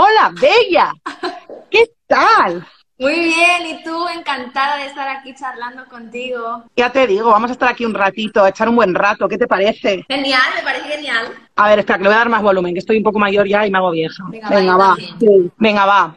Hola, 0.00 0.30
Bella. 0.40 0.92
¿Qué 1.68 1.82
tal? 2.06 2.64
Muy 3.00 3.14
bien, 3.18 3.66
y 3.66 3.82
tú 3.82 4.06
encantada 4.08 4.76
de 4.76 4.86
estar 4.86 5.08
aquí 5.08 5.34
charlando 5.34 5.84
contigo. 5.86 6.62
Ya 6.76 6.92
te 6.92 7.04
digo, 7.08 7.30
vamos 7.32 7.50
a 7.50 7.54
estar 7.54 7.68
aquí 7.68 7.84
un 7.84 7.94
ratito, 7.94 8.44
a 8.44 8.48
echar 8.50 8.68
un 8.68 8.76
buen 8.76 8.94
rato, 8.94 9.28
¿qué 9.28 9.36
te 9.36 9.48
parece? 9.48 10.04
Genial, 10.08 10.40
me 10.54 10.62
parece 10.62 10.88
genial. 10.88 11.34
A 11.56 11.68
ver, 11.68 11.80
espera, 11.80 11.96
que 11.98 12.04
le 12.04 12.08
voy 12.10 12.14
a 12.14 12.18
dar 12.18 12.28
más 12.28 12.42
volumen, 12.42 12.74
que 12.74 12.78
estoy 12.78 12.98
un 12.98 13.02
poco 13.02 13.18
mayor 13.18 13.48
ya 13.48 13.66
y 13.66 13.72
me 13.72 13.78
hago 13.78 13.90
vieja. 13.90 14.22
Venga, 14.28 14.48
Venga, 14.50 14.76
va, 14.76 14.88
va. 14.90 14.96
yo 14.98 15.16
Sí, 15.18 15.50
Venga, 15.56 15.84
va. 15.84 16.16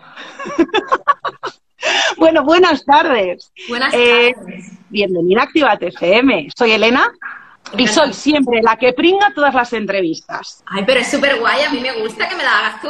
bueno, 2.17 2.43
buenas 2.43 2.85
tardes. 2.85 3.51
Buenas 3.67 3.91
Eh, 3.95 4.31
tardes. 4.35 4.65
Bienvenida 4.89 5.41
a 5.41 5.43
Activate 5.45 5.87
FM. 5.87 6.49
Soy 6.55 6.71
Elena 6.73 7.11
y 7.75 7.87
soy 7.87 8.13
siempre 8.13 8.61
la 8.61 8.75
que 8.75 8.93
pringa 8.93 9.33
todas 9.33 9.55
las 9.55 9.73
entrevistas. 9.73 10.63
Ay, 10.67 10.83
pero 10.85 10.99
es 10.99 11.09
súper 11.09 11.39
guay, 11.39 11.63
a 11.63 11.71
mí 11.71 11.79
me 11.79 11.93
gusta 11.99 12.29
que 12.29 12.35
me 12.35 12.43
la 12.43 12.59
hagas 12.59 12.81
tú. 12.83 12.89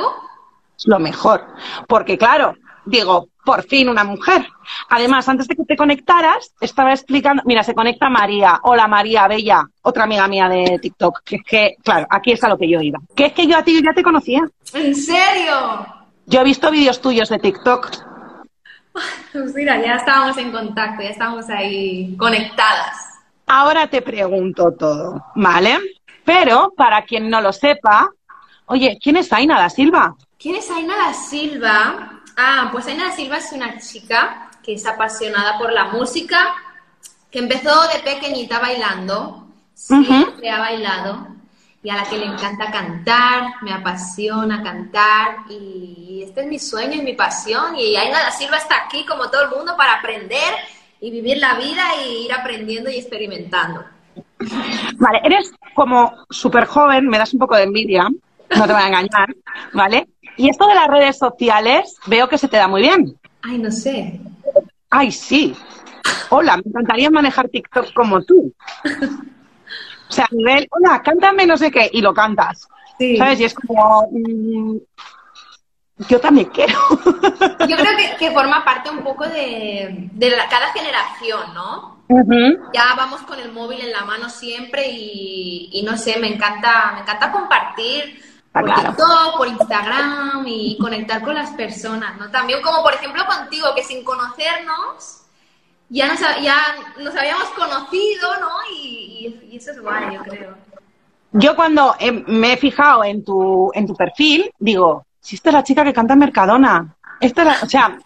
Lo 0.86 1.00
mejor. 1.00 1.46
Porque, 1.88 2.18
claro, 2.18 2.56
digo, 2.86 3.30
por 3.44 3.64
fin 3.64 3.90
una 3.90 4.04
mujer. 4.04 4.48
Además, 4.90 5.28
antes 5.28 5.48
de 5.48 5.56
que 5.56 5.66
te 5.66 5.76
conectaras, 5.76 6.54
estaba 6.60 6.92
explicando. 6.94 7.44
Mira, 7.46 7.64
se 7.64 7.74
conecta 7.74 8.10
María. 8.10 8.60
Hola, 8.64 8.88
María 8.88 9.28
Bella, 9.28 9.64
otra 9.82 10.04
amiga 10.04 10.28
mía 10.28 10.48
de 10.50 10.80
TikTok. 10.82 11.22
Que 11.24 11.36
es 11.38 11.44
que, 11.44 11.76
claro, 11.84 12.08
aquí 12.10 12.32
es 12.32 12.44
a 12.44 12.50
lo 12.50 12.58
que 12.58 12.70
yo 12.70 12.82
iba. 12.82 13.00
Que 13.16 13.28
es 13.28 13.34
que 13.34 13.48
yo 13.48 13.58
a 13.58 13.64
ti 13.64 13.82
ya 13.84 13.94
te 13.94 14.04
conocía. 14.04 14.42
¿En 14.74 14.96
serio? 14.96 15.86
Yo 16.26 16.42
he 16.42 16.44
visto 16.44 16.72
vídeos 16.72 17.02
tuyos 17.02 17.30
de 17.30 17.40
TikTok. 17.40 17.92
Pues 19.32 19.56
mira, 19.56 19.82
ya 19.82 19.96
estábamos 19.96 20.38
en 20.38 20.52
contacto, 20.52 21.02
ya 21.02 21.10
estábamos 21.10 21.50
ahí 21.50 22.16
conectadas. 22.18 22.98
Ahora 23.48 23.88
te 23.88 24.02
pregunto 24.02 24.74
todo, 24.78 25.26
¿vale? 25.36 25.80
Pero, 26.24 26.74
para 26.76 27.02
quien 27.04 27.30
no 27.30 27.42
lo 27.42 27.52
sepa, 27.52 28.10
oye, 28.66 28.98
¿quién 29.02 29.18
es 29.18 29.32
Aina 29.34 29.60
da 29.60 29.70
Silva? 29.70 30.16
¿Quién 30.42 30.56
es 30.56 30.72
Aina 30.72 30.96
da 30.98 31.14
Silva? 31.14 32.20
Ah, 32.36 32.70
pues 32.72 32.88
Aina 32.88 33.10
da 33.10 33.12
Silva 33.12 33.38
es 33.38 33.52
una 33.52 33.78
chica 33.78 34.50
que 34.64 34.74
es 34.74 34.86
apasionada 34.88 35.60
por 35.60 35.72
la 35.72 35.86
música, 35.86 36.56
que 37.30 37.38
empezó 37.38 37.70
de 37.90 38.00
pequeñita 38.00 38.58
bailando, 38.58 39.48
siempre 39.76 40.50
ha 40.50 40.58
bailado, 40.58 41.28
y 41.84 41.92
a 41.92 41.98
la 41.98 42.04
que 42.06 42.18
le 42.18 42.26
encanta 42.26 42.72
cantar, 42.72 43.54
me 43.62 43.72
apasiona 43.72 44.64
cantar, 44.64 45.46
y 45.48 46.24
este 46.28 46.42
es 46.42 46.48
mi 46.48 46.58
sueño 46.58 46.96
y 46.96 47.04
mi 47.04 47.14
pasión, 47.14 47.76
y 47.76 47.96
Aina 47.96 48.24
da 48.24 48.32
Silva 48.32 48.58
está 48.58 48.86
aquí 48.86 49.06
como 49.06 49.30
todo 49.30 49.44
el 49.44 49.50
mundo 49.52 49.76
para 49.78 49.94
aprender 49.94 50.56
y 51.00 51.12
vivir 51.12 51.38
la 51.38 51.54
vida 51.54 51.84
y 52.04 52.26
ir 52.26 52.34
aprendiendo 52.34 52.90
y 52.90 52.96
experimentando. 52.96 53.86
Vale, 54.96 55.22
eres 55.24 55.52
como 55.76 56.26
súper 56.32 56.66
joven, 56.66 57.08
me 57.08 57.20
das 57.20 57.32
un 57.32 57.40
poco 57.40 57.56
de 57.56 57.64
envidia, 57.64 58.10
no 58.10 58.68
te 58.68 58.74
voy 58.74 58.82
a 58.82 58.88
engañar, 58.88 59.36
¿vale? 59.74 60.08
Y 60.38 60.50
esto 60.50 60.68
de 60.68 60.76
las 60.76 60.88
redes 60.88 61.18
sociales 61.18 61.96
veo 62.08 62.28
que 62.30 62.38
se 62.38 62.48
te 62.48 62.58
da 62.58 62.68
muy 62.68 62.82
bien. 62.82 63.18
Ay, 63.42 63.58
no 63.58 63.72
sé. 63.72 64.20
Ay, 64.90 65.12
sí. 65.12 65.56
Hola, 66.30 66.58
me 66.58 66.64
encantaría 66.66 67.10
manejar 67.10 67.50
TikTok 67.50 67.94
como 67.94 68.22
tú. 68.24 68.54
O 70.10 70.14
sea, 70.14 70.26
a 70.26 70.36
nivel, 70.36 70.68
hola, 70.72 71.02
cántame 71.04 71.46
no 71.46 71.58
sé 71.58 71.72
qué, 71.72 71.90
y 71.92 72.02
lo 72.02 72.14
cantas. 72.14 72.68
Sí. 72.98 73.18
¿Sabes? 73.18 73.40
Y 73.40 73.44
es 73.46 73.54
como, 73.54 74.08
mm, 74.12 74.78
yo 76.10 76.20
también 76.20 76.50
quiero. 76.50 76.74
Yo 77.68 77.76
creo 77.78 77.98
que, 77.98 78.16
que 78.18 78.32
forma 78.32 78.64
parte 78.66 78.90
un 78.90 79.04
poco 79.04 79.26
de, 79.28 80.10
de 80.12 80.30
la- 80.32 80.48
cada 80.50 80.72
generación, 80.74 81.54
¿no? 81.54 82.02
Ya 82.74 82.94
vamos 82.98 83.22
con 83.22 83.40
el 83.40 83.52
móvil 83.54 83.80
en 83.82 83.92
la 83.94 84.04
mano 84.04 84.30
siempre 84.30 84.90
y, 84.90 85.70
y 85.72 85.84
no 85.84 85.96
sé, 85.98 86.18
me 86.20 86.28
encanta, 86.28 86.92
me 86.96 87.02
encanta 87.02 87.32
compartir 87.32 88.22
por 88.52 88.66
claro. 88.66 88.90
TikTok, 88.90 89.38
por 89.38 89.48
Instagram 89.48 90.44
y 90.46 90.78
conectar 90.78 91.22
con 91.22 91.36
las 91.36 91.52
personas, 91.52 92.18
¿no? 92.18 92.30
También 92.32 92.62
como 92.62 92.84
por 92.84 92.94
ejemplo 92.94 93.24
contigo, 93.26 93.68
que 93.76 93.84
sin 93.84 94.04
conocernos 94.04 95.22
ya 95.90 96.08
nos, 96.08 96.20
ya 96.42 96.58
nos 97.00 97.16
habíamos 97.16 97.46
conocido, 97.50 98.40
¿no? 98.40 98.50
Y, 98.74 99.40
y- 99.44 99.50
y 99.54 99.58
eso 99.58 99.72
es 99.72 99.82
guay, 99.82 100.16
yo 100.16 100.22
creo. 100.24 100.56
Yo 101.34 101.56
cuando 101.56 101.96
eh, 102.00 102.12
me 102.28 102.54
he 102.54 102.58
fijado 102.58 103.04
en 103.06 103.24
tu, 103.24 103.72
en 103.74 103.88
tu 103.88 103.96
perfil, 103.96 104.52
digo, 104.60 105.06
si 105.22 105.36
esta 105.36 105.50
es 105.50 105.54
la 105.54 105.64
chica 105.64 105.84
que 105.84 105.94
canta 105.94 106.14
en 106.14 106.20
Mercadona. 106.20 106.96
Esta 107.22 107.42
es 107.44 107.48
la- 107.48 107.60
o 107.64 107.70
sea, 107.70 108.00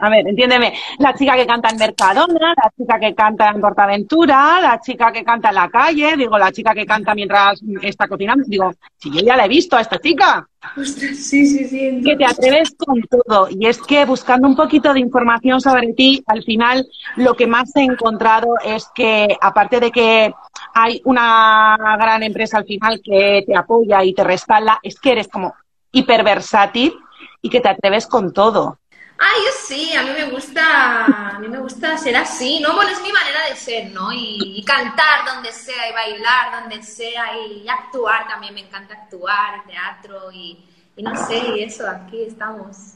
a 0.00 0.08
ver, 0.10 0.26
entiéndeme, 0.26 0.72
la 0.98 1.14
chica 1.14 1.36
que 1.36 1.46
canta 1.46 1.68
en 1.68 1.76
Mercadona, 1.76 2.54
la 2.56 2.72
chica 2.76 2.98
que 2.98 3.14
canta 3.14 3.50
en 3.50 3.60
Portaventura, 3.60 4.60
la 4.62 4.80
chica 4.80 5.12
que 5.12 5.22
canta 5.22 5.50
en 5.50 5.54
la 5.56 5.68
calle, 5.68 6.16
digo, 6.16 6.38
la 6.38 6.50
chica 6.50 6.72
que 6.72 6.86
canta 6.86 7.14
mientras 7.14 7.60
está 7.82 8.08
cocinando, 8.08 8.44
digo, 8.48 8.72
si 8.96 9.10
yo 9.10 9.20
ya 9.20 9.36
la 9.36 9.44
he 9.44 9.48
visto 9.48 9.76
a 9.76 9.82
esta 9.82 9.98
chica, 9.98 10.48
Ostras, 10.78 11.16
sí, 11.18 11.44
sí, 11.46 11.66
sí. 11.66 12.00
que 12.02 12.16
te 12.16 12.24
atreves 12.24 12.74
con 12.78 13.02
todo. 13.02 13.48
Y 13.50 13.66
es 13.66 13.82
que 13.82 14.06
buscando 14.06 14.48
un 14.48 14.56
poquito 14.56 14.94
de 14.94 15.00
información 15.00 15.60
sobre 15.60 15.92
ti, 15.92 16.24
al 16.26 16.42
final 16.42 16.86
lo 17.16 17.34
que 17.34 17.46
más 17.46 17.76
he 17.76 17.82
encontrado 17.82 18.48
es 18.64 18.88
que, 18.94 19.36
aparte 19.42 19.78
de 19.78 19.90
que 19.90 20.32
hay 20.72 21.02
una 21.04 21.76
gran 21.98 22.22
empresa 22.22 22.56
al 22.56 22.64
final 22.64 23.02
que 23.04 23.44
te 23.46 23.54
apoya 23.54 24.02
y 24.04 24.14
te 24.14 24.24
respalda, 24.24 24.78
es 24.82 24.98
que 24.98 25.12
eres 25.12 25.28
como 25.28 25.52
hiperversátil 25.92 26.94
y 27.44 27.50
que 27.50 27.60
te 27.60 27.68
atreves 27.68 28.06
con 28.06 28.32
todo. 28.32 28.78
Ah, 29.18 29.34
yo 29.36 29.50
sí, 29.66 29.94
a 29.94 30.02
mí 30.02 30.10
me 30.18 30.30
gusta, 30.30 31.04
a 31.04 31.38
mí 31.38 31.46
me 31.46 31.58
gusta 31.58 31.96
ser 31.98 32.16
así, 32.16 32.58
¿no? 32.60 32.74
Bueno, 32.74 32.90
es 32.90 33.02
mi 33.02 33.12
manera 33.12 33.46
de 33.50 33.54
ser, 33.54 33.92
¿no? 33.92 34.10
Y, 34.12 34.38
y 34.56 34.64
cantar 34.64 35.26
donde 35.26 35.52
sea, 35.52 35.90
y 35.90 35.92
bailar 35.92 36.62
donde 36.62 36.82
sea, 36.82 37.36
y, 37.46 37.68
actuar 37.68 38.26
también, 38.26 38.54
me 38.54 38.62
encanta 38.62 38.94
actuar, 38.94 39.62
teatro, 39.66 40.32
y, 40.32 40.64
y 40.96 41.02
no 41.02 41.14
sé, 41.26 41.38
y 41.54 41.62
eso, 41.62 41.86
aquí 41.86 42.22
estamos. 42.22 42.94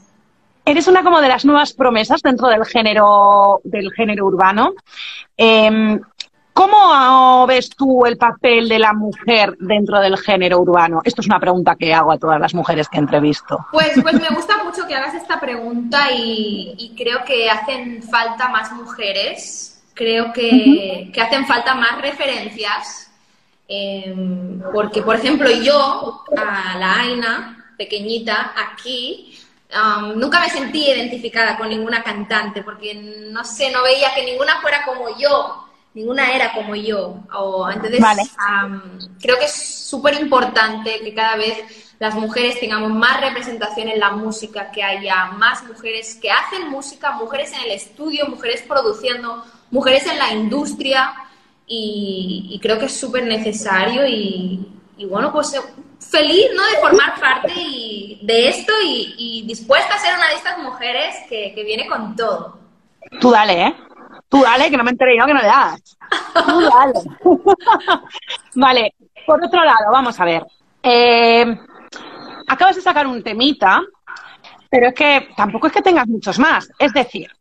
Eres 0.65 0.87
una 0.87 1.03
como 1.03 1.21
de 1.21 1.27
las 1.27 1.45
nuevas 1.45 1.73
promesas 1.73 2.23
dentro 2.23 2.47
del 2.47 2.65
género, 2.65 3.61
del 3.63 3.91
género 3.93 4.25
urbano. 4.25 4.73
Em, 5.37 6.01
¿Cómo 6.59 7.47
ves 7.47 7.69
tú 7.69 8.05
el 8.05 8.17
papel 8.17 8.67
de 8.67 8.79
la 8.79 8.91
mujer 8.91 9.55
dentro 9.59 10.01
del 10.01 10.17
género 10.17 10.59
urbano? 10.59 10.99
Esto 11.05 11.21
es 11.21 11.27
una 11.27 11.39
pregunta 11.39 11.77
que 11.77 11.93
hago 11.93 12.11
a 12.11 12.17
todas 12.17 12.37
las 12.37 12.53
mujeres 12.53 12.89
que 12.89 12.97
entrevisto. 12.97 13.65
Pues, 13.71 13.93
pues 14.01 14.15
me 14.15 14.27
gusta 14.35 14.61
mucho 14.65 14.85
que 14.85 14.93
hagas 14.93 15.13
esta 15.13 15.39
pregunta 15.39 16.11
y, 16.11 16.75
y 16.77 16.93
creo 17.01 17.23
que 17.23 17.49
hacen 17.49 18.03
falta 18.03 18.49
más 18.49 18.73
mujeres, 18.73 19.81
creo 19.93 20.33
que, 20.33 21.09
que 21.13 21.21
hacen 21.21 21.45
falta 21.45 21.75
más 21.75 22.01
referencias, 22.01 23.09
eh, 23.69 24.13
porque 24.73 25.01
por 25.01 25.15
ejemplo 25.15 25.49
yo, 25.49 26.25
a 26.35 26.77
la 26.77 26.99
Aina, 26.99 27.73
pequeñita, 27.77 28.51
aquí, 28.57 29.39
um, 29.73 30.19
nunca 30.19 30.41
me 30.41 30.49
sentí 30.49 30.89
identificada 30.89 31.57
con 31.57 31.69
ninguna 31.69 32.03
cantante, 32.03 32.63
porque 32.63 32.95
no 32.95 33.45
sé, 33.45 33.71
no 33.71 33.81
veía 33.81 34.13
que 34.13 34.25
ninguna 34.25 34.59
fuera 34.59 34.83
como 34.83 35.17
yo. 35.17 35.68
Ninguna 35.93 36.31
era 36.33 36.53
como 36.53 36.75
yo. 36.75 37.15
O, 37.33 37.69
entonces, 37.69 37.99
Vale. 38.01 38.23
am, 38.37 38.99
creo 39.19 39.37
que 39.39 39.45
es 39.45 39.87
súper 39.89 40.13
importante 40.21 40.99
que 40.99 41.13
cada 41.13 41.35
vez 41.35 41.57
las 41.99 42.15
mujeres 42.15 42.59
tengamos 42.59 42.91
más 42.91 43.19
representación 43.19 43.89
en 43.89 43.99
la 43.99 44.11
música, 44.11 44.71
que 44.71 44.83
haya 44.83 45.25
más 45.31 45.63
mujeres 45.63 46.15
que 46.21 46.31
hacen 46.31 46.69
música, 46.69 47.11
mujeres 47.11 47.51
en 47.53 47.61
el 47.61 47.71
estudio, 47.71 48.27
mujeres 48.27 48.61
produciendo, 48.67 49.43
mujeres 49.71 50.05
en 50.07 50.17
la 50.17 50.31
industria, 50.31 51.13
y, 51.67 52.47
y 52.51 52.59
creo 52.59 52.79
que 52.79 52.85
es 52.85 52.99
súper 52.99 53.23
necesario 53.25 54.07
y, 54.07 54.65
y 54.97 55.05
bueno, 55.05 55.31
pues 55.31 55.53
eh, 55.53 55.61
feliz 55.99 56.45
¿no? 56.55 56.65
de 56.65 56.77
formar 56.81 57.19
parte 57.19 57.53
y- 57.55 58.19
de 58.23 58.49
esto 58.49 58.73
y, 58.83 59.13
y 59.17 59.41
dispuesta 59.45 59.93
a 59.93 59.99
ser 59.99 60.15
una 60.15 60.29
de 60.29 60.35
estas 60.35 60.57
mujeres 60.59 61.15
que, 61.29 61.51
que 61.53 61.63
viene 61.63 61.85
con 61.87 62.15
todo. 62.15 62.57
Tú 63.21 63.29
dale, 63.31 63.67
¿eh? 63.67 63.75
Tú 64.29 64.41
dale, 64.43 64.69
que 64.69 64.77
no 64.77 64.83
me 64.83 64.91
enteré 64.91 65.17
yo 65.17 65.25
que 65.25 65.33
no 65.33 65.41
le 65.41 65.47
das. 65.47 65.97
Tú 66.45 66.61
dale. 66.61 66.93
vale, 68.55 68.93
por 69.25 69.43
otro 69.43 69.63
lado, 69.63 69.91
vamos 69.91 70.19
a 70.19 70.25
ver. 70.25 70.45
Eh, 70.83 71.57
acabas 72.47 72.75
de 72.75 72.81
sacar 72.81 73.07
un 73.07 73.23
temita, 73.23 73.81
pero 74.69 74.89
es 74.89 74.93
que 74.93 75.29
tampoco 75.35 75.67
es 75.67 75.73
que 75.73 75.81
tengas 75.81 76.07
muchos 76.07 76.37
más. 76.37 76.69
Es 76.77 76.93
decir, 76.93 77.31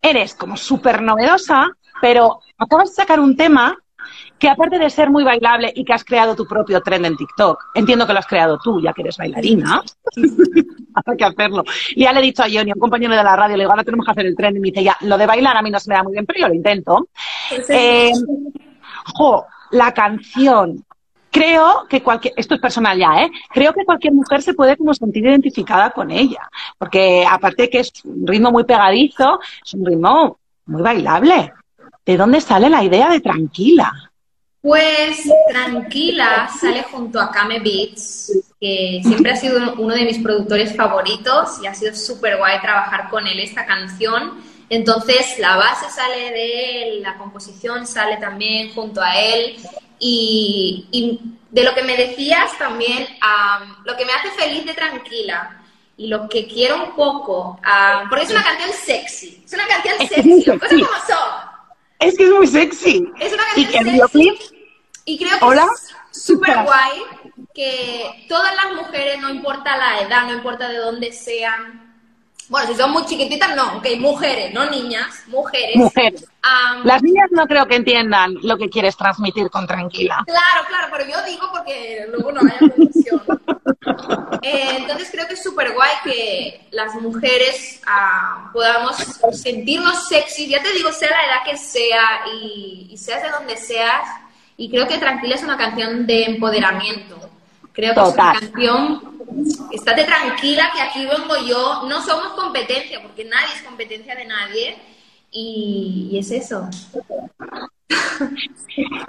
eres 0.00 0.34
como 0.34 0.56
súper 0.56 1.02
novedosa, 1.02 1.68
pero 2.00 2.40
acabas 2.58 2.90
de 2.90 2.94
sacar 2.94 3.18
un 3.18 3.36
tema 3.36 3.76
que 4.38 4.48
aparte 4.48 4.78
de 4.78 4.90
ser 4.90 5.10
muy 5.10 5.24
bailable 5.24 5.72
y 5.74 5.84
que 5.84 5.92
has 5.92 6.04
creado 6.04 6.34
tu 6.34 6.46
propio 6.46 6.80
trend 6.80 7.06
en 7.06 7.16
TikTok, 7.16 7.70
entiendo 7.74 8.06
que 8.06 8.12
lo 8.12 8.18
has 8.18 8.26
creado 8.26 8.58
tú, 8.62 8.80
ya 8.80 8.92
que 8.92 9.02
eres 9.02 9.16
bailarina, 9.16 9.82
hay 11.06 11.16
que 11.16 11.24
hacerlo. 11.24 11.64
Y 11.94 12.02
ya 12.02 12.12
le 12.12 12.20
he 12.20 12.24
dicho 12.24 12.42
a 12.42 12.46
Johnny, 12.46 12.70
a 12.70 12.74
un 12.74 12.80
compañero 12.80 13.14
de 13.14 13.22
la 13.22 13.36
radio, 13.36 13.56
le 13.56 13.62
digo, 13.62 13.70
ahora 13.70 13.84
tenemos 13.84 14.04
que 14.04 14.12
hacer 14.12 14.26
el 14.26 14.36
trend, 14.36 14.56
y 14.56 14.60
me 14.60 14.70
dice, 14.70 14.84
ya, 14.84 14.96
lo 15.02 15.16
de 15.16 15.26
bailar 15.26 15.56
a 15.56 15.62
mí 15.62 15.70
no 15.70 15.80
se 15.80 15.88
me 15.88 15.96
da 15.96 16.02
muy 16.02 16.12
bien, 16.12 16.26
pero 16.26 16.40
yo 16.40 16.48
lo 16.48 16.54
intento. 16.54 17.08
Eh, 17.68 18.12
jo, 19.14 19.46
la 19.70 19.92
canción. 19.92 20.84
Creo 21.30 21.86
que 21.88 22.00
cualquier, 22.00 22.32
esto 22.36 22.54
es 22.54 22.60
personal 22.60 22.96
ya, 22.96 23.24
¿eh? 23.24 23.30
Creo 23.52 23.72
que 23.72 23.84
cualquier 23.84 24.12
mujer 24.12 24.40
se 24.40 24.54
puede 24.54 24.76
como 24.76 24.94
sentir 24.94 25.24
identificada 25.24 25.90
con 25.90 26.12
ella, 26.12 26.48
porque 26.78 27.26
aparte 27.28 27.62
de 27.62 27.70
que 27.70 27.80
es 27.80 27.92
un 28.04 28.24
ritmo 28.24 28.52
muy 28.52 28.62
pegadizo, 28.62 29.40
es 29.64 29.74
un 29.74 29.84
ritmo 29.84 30.38
muy 30.66 30.80
bailable. 30.80 31.52
¿De 32.06 32.16
dónde 32.16 32.40
sale 32.40 32.70
la 32.70 32.84
idea 32.84 33.10
de 33.10 33.20
tranquila? 33.20 34.12
Pues 34.64 35.30
tranquila, 35.46 36.48
sale 36.58 36.84
junto 36.84 37.20
a 37.20 37.30
Kame 37.30 37.60
Beats, 37.60 38.32
que 38.58 39.02
siempre 39.04 39.32
ha 39.32 39.36
sido 39.36 39.74
uno 39.74 39.94
de 39.94 40.06
mis 40.06 40.20
productores 40.20 40.74
favoritos 40.74 41.62
y 41.62 41.66
ha 41.66 41.74
sido 41.74 41.94
súper 41.94 42.38
guay 42.38 42.62
trabajar 42.62 43.10
con 43.10 43.26
él 43.26 43.40
esta 43.40 43.66
canción. 43.66 44.42
Entonces 44.70 45.38
la 45.38 45.58
base 45.58 45.90
sale 45.90 46.30
de 46.30 46.82
él, 46.82 47.02
la 47.02 47.18
composición 47.18 47.86
sale 47.86 48.16
también 48.16 48.72
junto 48.72 49.02
a 49.02 49.14
él 49.18 49.56
y, 49.98 51.20
de 51.50 51.62
lo 51.62 51.74
que 51.74 51.82
me 51.82 51.98
decías 51.98 52.56
también, 52.56 53.06
lo 53.84 53.94
que 53.98 54.06
me 54.06 54.12
hace 54.14 54.30
feliz 54.30 54.64
de 54.64 54.72
Tranquila 54.72 55.62
y 55.98 56.06
lo 56.06 56.26
que 56.26 56.46
quiero 56.46 56.82
un 56.84 56.96
poco, 56.96 57.60
porque 58.08 58.24
es 58.24 58.30
una 58.30 58.42
canción 58.42 58.70
sexy, 58.72 59.42
es 59.44 59.52
una 59.52 59.66
canción 59.66 60.08
sexy, 60.08 60.58
cosas 60.58 60.70
como 60.70 61.06
son. 61.06 61.54
Es 62.00 62.16
que 62.16 62.24
es 62.24 62.30
muy 62.30 62.46
sexy. 62.46 63.12
Es 63.20 63.32
una 63.32 63.44
canción 63.44 63.88
¿Y 63.88 63.98
sexy. 64.00 64.53
Y 65.04 65.18
creo 65.18 65.38
que 65.38 65.56
es 65.56 66.24
súper 66.24 66.62
guay 66.62 67.02
que 67.54 68.26
todas 68.28 68.54
las 68.54 68.74
mujeres, 68.74 69.20
no 69.20 69.30
importa 69.30 69.76
la 69.76 70.00
edad, 70.00 70.26
no 70.26 70.34
importa 70.34 70.68
de 70.68 70.78
dónde 70.78 71.12
sean, 71.12 71.84
bueno, 72.48 72.68
si 72.68 72.74
son 72.74 72.92
muy 72.92 73.04
chiquititas, 73.06 73.56
no, 73.56 73.78
ok, 73.78 73.86
mujeres, 73.98 74.52
no 74.52 74.68
niñas, 74.68 75.24
mujeres. 75.28 75.76
Mujeres. 75.76 76.26
Las 76.84 77.02
niñas 77.02 77.30
no 77.30 77.46
creo 77.46 77.66
que 77.66 77.76
entiendan 77.76 78.34
lo 78.42 78.58
que 78.58 78.68
quieres 78.68 78.96
transmitir 78.96 79.48
con 79.48 79.66
tranquila. 79.66 80.22
Claro, 80.26 80.66
claro, 80.68 80.88
pero 80.92 81.10
yo 81.10 81.24
digo 81.24 81.48
porque 81.50 82.06
luego 82.10 82.32
no 82.32 82.40
haya 82.40 82.58
confusión. 82.58 83.22
Eh, 84.42 84.76
entonces 84.76 85.08
creo 85.10 85.26
que 85.26 85.34
es 85.34 85.42
súper 85.42 85.72
guay 85.72 85.90
que 86.04 86.68
las 86.70 86.94
mujeres 86.96 87.80
uh, 87.86 88.52
podamos 88.52 88.96
sentirnos 89.32 90.06
sexy, 90.06 90.48
ya 90.48 90.62
te 90.62 90.70
digo, 90.72 90.92
sea 90.92 91.10
la 91.10 91.24
edad 91.24 91.44
que 91.44 91.56
sea 91.56 92.26
y, 92.34 92.88
y 92.90 92.98
seas 92.98 93.22
de 93.22 93.30
donde 93.30 93.56
seas. 93.56 94.06
Y 94.56 94.70
creo 94.70 94.86
que 94.86 94.98
Tranquila 94.98 95.34
es 95.34 95.42
una 95.42 95.56
canción 95.56 96.06
de 96.06 96.24
empoderamiento. 96.24 97.30
Creo 97.72 97.94
que 97.94 98.00
es 98.00 98.14
una 98.14 98.32
canción 98.32 99.14
estate 99.72 100.04
tranquila 100.04 100.70
que 100.74 100.80
aquí 100.80 101.06
vengo 101.06 101.36
yo, 101.46 101.82
no 101.88 102.02
somos 102.02 102.28
competencia, 102.34 103.02
porque 103.02 103.24
nadie 103.24 103.54
es 103.54 103.62
competencia 103.62 104.14
de 104.14 104.24
nadie, 104.24 104.76
y, 105.30 106.16
es 106.18 106.30
eso. 106.30 106.68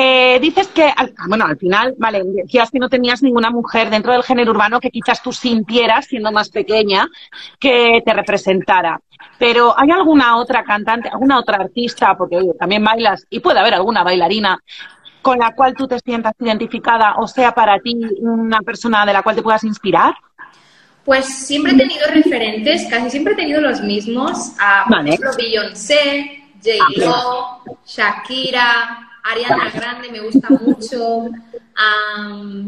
Eh, 0.00 0.38
dices 0.40 0.68
que, 0.68 0.92
bueno, 1.26 1.44
al 1.44 1.56
final, 1.56 1.96
vale, 1.98 2.22
decías 2.24 2.70
que 2.70 2.78
no 2.78 2.88
tenías 2.88 3.20
ninguna 3.20 3.50
mujer 3.50 3.90
dentro 3.90 4.12
del 4.12 4.22
género 4.22 4.52
urbano 4.52 4.78
que 4.78 4.92
quizás 4.92 5.20
tú 5.20 5.32
sintieras, 5.32 6.06
siendo 6.06 6.30
más 6.30 6.50
pequeña, 6.50 7.08
que 7.58 8.00
te 8.04 8.12
representara. 8.12 9.00
Pero 9.40 9.74
¿hay 9.76 9.90
alguna 9.90 10.36
otra 10.36 10.62
cantante, 10.62 11.08
alguna 11.08 11.40
otra 11.40 11.56
artista, 11.56 12.16
porque 12.16 12.38
también 12.60 12.84
bailas, 12.84 13.26
y 13.28 13.40
puede 13.40 13.58
haber 13.58 13.74
alguna 13.74 14.04
bailarina 14.04 14.62
con 15.20 15.40
la 15.40 15.52
cual 15.56 15.74
tú 15.74 15.88
te 15.88 15.98
sientas 15.98 16.32
identificada 16.38 17.16
o 17.16 17.26
sea 17.26 17.52
para 17.52 17.80
ti 17.80 17.98
una 18.20 18.60
persona 18.60 19.04
de 19.04 19.12
la 19.12 19.22
cual 19.24 19.34
te 19.34 19.42
puedas 19.42 19.64
inspirar? 19.64 20.14
Pues 21.04 21.24
siempre 21.26 21.72
he 21.72 21.76
tenido 21.76 22.06
referentes, 22.08 22.86
casi 22.88 23.10
siempre 23.10 23.32
he 23.32 23.36
tenido 23.36 23.60
los 23.60 23.80
mismos. 23.80 24.52
A, 24.60 24.84
ejemplo, 25.04 25.30
Beyoncé, 25.36 26.44
J-Lo, 26.62 27.14
ah, 27.14 27.62
Shakira, 27.84 29.07
Ariana 29.28 29.70
Grande 29.70 30.10
me 30.10 30.20
gusta 30.20 30.48
mucho. 30.50 31.28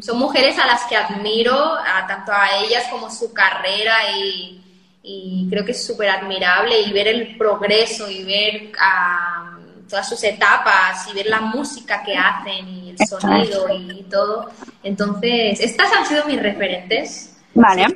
son 0.00 0.18
mujeres 0.18 0.58
a 0.58 0.66
las 0.66 0.84
que 0.84 0.96
admiro, 0.96 1.76
tanto 2.06 2.32
a 2.32 2.62
ellas 2.62 2.84
como 2.90 3.10
su 3.10 3.32
carrera 3.32 3.94
y, 4.16 5.48
creo 5.50 5.64
que 5.64 5.72
es 5.72 5.86
súper 5.86 6.10
admirable 6.10 6.80
y 6.80 6.92
ver 6.92 7.08
el 7.08 7.36
progreso 7.36 8.10
y 8.10 8.22
ver 8.24 8.72
a 8.78 9.56
todas 9.88 10.08
sus 10.08 10.22
etapas 10.22 11.08
y 11.10 11.14
ver 11.14 11.26
la 11.26 11.40
música 11.40 12.02
que 12.04 12.16
hacen 12.16 12.68
y 12.68 12.90
el 12.90 12.98
sonido 13.08 13.66
y 13.74 14.04
todo. 14.04 14.50
Entonces, 14.84 15.60
estas 15.60 15.92
han 15.92 16.06
sido 16.06 16.24
mis 16.26 16.40
referentes. 16.40 17.36
Vale. 17.54 17.86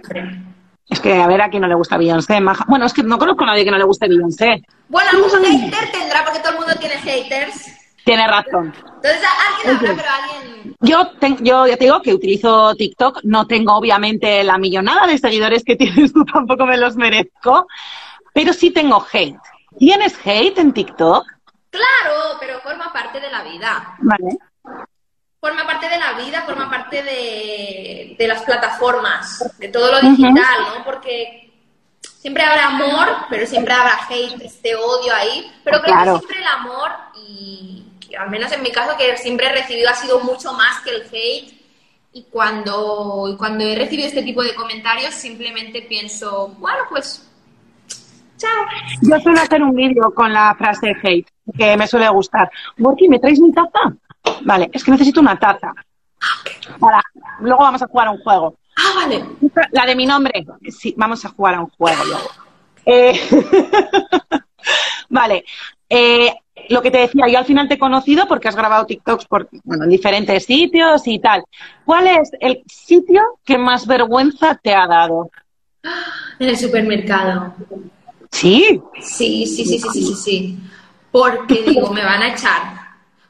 Es 0.89 1.01
que 1.01 1.15
a 1.15 1.27
ver 1.27 1.41
a 1.41 1.49
quién 1.49 1.63
no 1.63 1.69
le 1.69 1.75
gusta 1.75 1.97
Beyoncé. 1.97 2.39
Bueno, 2.67 2.87
es 2.87 2.93
que 2.93 3.03
no 3.03 3.19
conozco 3.19 3.45
a 3.45 3.49
nadie 3.49 3.65
que 3.65 3.71
no 3.71 3.79
le 3.79 3.85
guste 3.85 4.09
Beyoncé. 4.09 4.63
Bueno, 4.89 5.11
algún 5.11 5.31
hater 5.31 5.93
tendrá 5.93 6.25
porque 6.25 6.41
todo 6.41 6.53
el 6.53 6.59
mundo 6.59 6.75
tiene 6.79 6.97
haters. 6.97 7.74
Tiene 8.05 8.27
razón. 8.29 8.75
Entonces, 8.77 9.23
alguien 9.49 9.77
habrá, 9.77 9.95
pero 9.97 10.09
alguien... 10.11 10.77
Yo, 10.81 11.11
yo 11.41 11.67
ya 11.67 11.77
te 11.77 11.85
digo 11.85 12.03
que 12.03 12.15
utilizo 12.15 12.75
TikTok. 12.75 13.21
No 13.25 13.47
tengo, 13.47 13.75
obviamente, 13.75 14.45
la 14.45 14.59
millonada 14.59 15.07
de 15.07 15.19
seguidores 15.19 15.65
que 15.65 15.77
tienes 15.77 16.13
tú, 16.13 16.25
tampoco 16.25 16.67
me 16.67 16.77
los 16.77 16.97
merezco. 16.97 17.67
Pero 18.33 18.53
sí 18.53 18.71
tengo 18.71 19.05
hate. 19.13 19.39
¿Tienes 19.79 20.15
hate 20.25 20.59
en 20.59 20.73
TikTok? 20.73 21.25
Claro, 21.71 22.37
pero 22.39 22.61
forma 22.61 22.93
parte 22.93 23.21
de 23.21 23.31
la 23.31 23.43
vida. 23.43 23.97
Vale. 23.99 24.39
Forma 25.41 25.67
parte 25.67 25.89
de 25.89 25.99
la 25.99 26.13
vida, 26.15 26.43
forma 26.43 26.71
parte 26.71 27.03
de, 27.03 28.27
las 28.27 28.43
plataformas, 28.43 29.53
de 29.59 29.69
todo 29.69 29.93
lo 29.93 30.01
digital, 30.01 30.75
¿no? 30.75 30.85
Porque 30.85 31.53
siempre 32.01 32.43
habrá 32.43 32.69
amor, 32.69 33.09
pero 33.29 33.47
siempre 33.47 33.75
habrá 33.75 33.99
hate, 34.09 34.41
este 34.43 34.75
odio 34.75 35.15
ahí. 35.15 35.53
Pero 35.65 35.83
creo 35.83 35.97
que 35.97 36.11
siempre 36.11 36.39
el 36.39 36.47
amor, 36.47 36.91
y 37.17 37.84
al 38.19 38.31
menos 38.31 38.53
en 38.53 38.63
mi 38.63 38.71
caso, 38.71 38.97
que 38.97 39.17
siempre 39.17 39.47
he 39.47 39.53
recibido, 39.53 39.91
ha 39.91 39.95
sido 39.95 40.21
mucho 40.21 40.53
más 40.53 40.81
que 40.83 40.91
el 40.91 41.03
hate. 41.03 41.65
Y 42.13 42.25
cuando, 42.31 43.35
cuando 43.39 43.65
he 43.65 43.75
recibido 43.75 44.07
este 44.07 44.23
tipo 44.23 44.43
de 44.43 44.55
comentarios, 44.55 45.15
simplemente 45.15 45.83
pienso, 45.83 46.55
bueno, 46.59 46.85
pues 46.89 47.29
Chao. 48.37 48.67
Yo 49.03 49.21
suelo 49.21 49.41
hacer 49.41 49.63
un 49.63 49.75
vídeo 49.75 50.13
con 50.15 50.33
la 50.33 50.55
frase 50.57 50.95
hate, 51.03 51.27
que 51.57 51.77
me 51.77 51.87
suele 51.87 52.09
gustar. 52.09 52.51
Borki, 52.77 53.09
¿me 53.09 53.19
traes 53.19 53.41
mi 53.41 53.53
taza? 53.53 53.95
Vale, 54.43 54.71
es 54.73 54.83
que 54.83 54.91
necesito 54.91 55.21
una 55.21 55.39
taza. 55.39 55.73
Para, 56.79 57.03
luego 57.41 57.63
vamos 57.63 57.83
a 57.83 57.87
jugar 57.87 58.09
a 58.09 58.11
un 58.11 58.19
juego. 58.23 58.57
Ah, 58.77 58.93
vale. 58.97 59.25
La 59.71 59.87
de 59.87 59.95
mi 59.95 60.07
nombre. 60.07 60.45
Sí, 60.69 60.95
vamos 60.97 61.25
a 61.25 61.29
jugar 61.29 61.55
a 61.55 61.61
un 61.61 61.71
juego 61.71 62.05
luego. 62.05 62.31
Eh, 62.87 63.21
vale. 65.09 65.45
Eh, 65.89 66.35
lo 66.69 66.83
que 66.83 66.91
te 66.91 66.99
decía, 66.99 67.27
yo 67.29 67.39
al 67.39 67.45
final 67.45 67.69
te 67.69 67.75
he 67.75 67.79
conocido 67.79 68.27
porque 68.27 68.49
has 68.49 68.57
grabado 68.57 68.87
TikToks 68.87 69.27
por, 69.27 69.49
bueno, 69.65 69.85
en 69.85 69.91
diferentes 69.91 70.45
sitios 70.45 71.07
y 71.07 71.19
tal. 71.19 71.45
¿Cuál 71.85 72.07
es 72.07 72.31
el 72.41 72.63
sitio 72.67 73.23
que 73.45 73.59
más 73.59 73.87
vergüenza 73.87 74.59
te 74.63 74.75
ha 74.75 74.87
dado? 74.87 75.31
En 76.39 76.49
el 76.49 76.57
supermercado. 76.57 77.55
Sí. 78.31 78.81
Sí, 79.01 79.47
sí, 79.47 79.65
sí, 79.65 79.79
sí, 79.79 79.91
sí, 79.93 80.03
sí, 80.03 80.15
sí. 80.15 80.59
Porque 81.11 81.63
digo, 81.63 81.91
me 81.91 82.05
van 82.05 82.23
a 82.23 82.29
echar. 82.29 82.63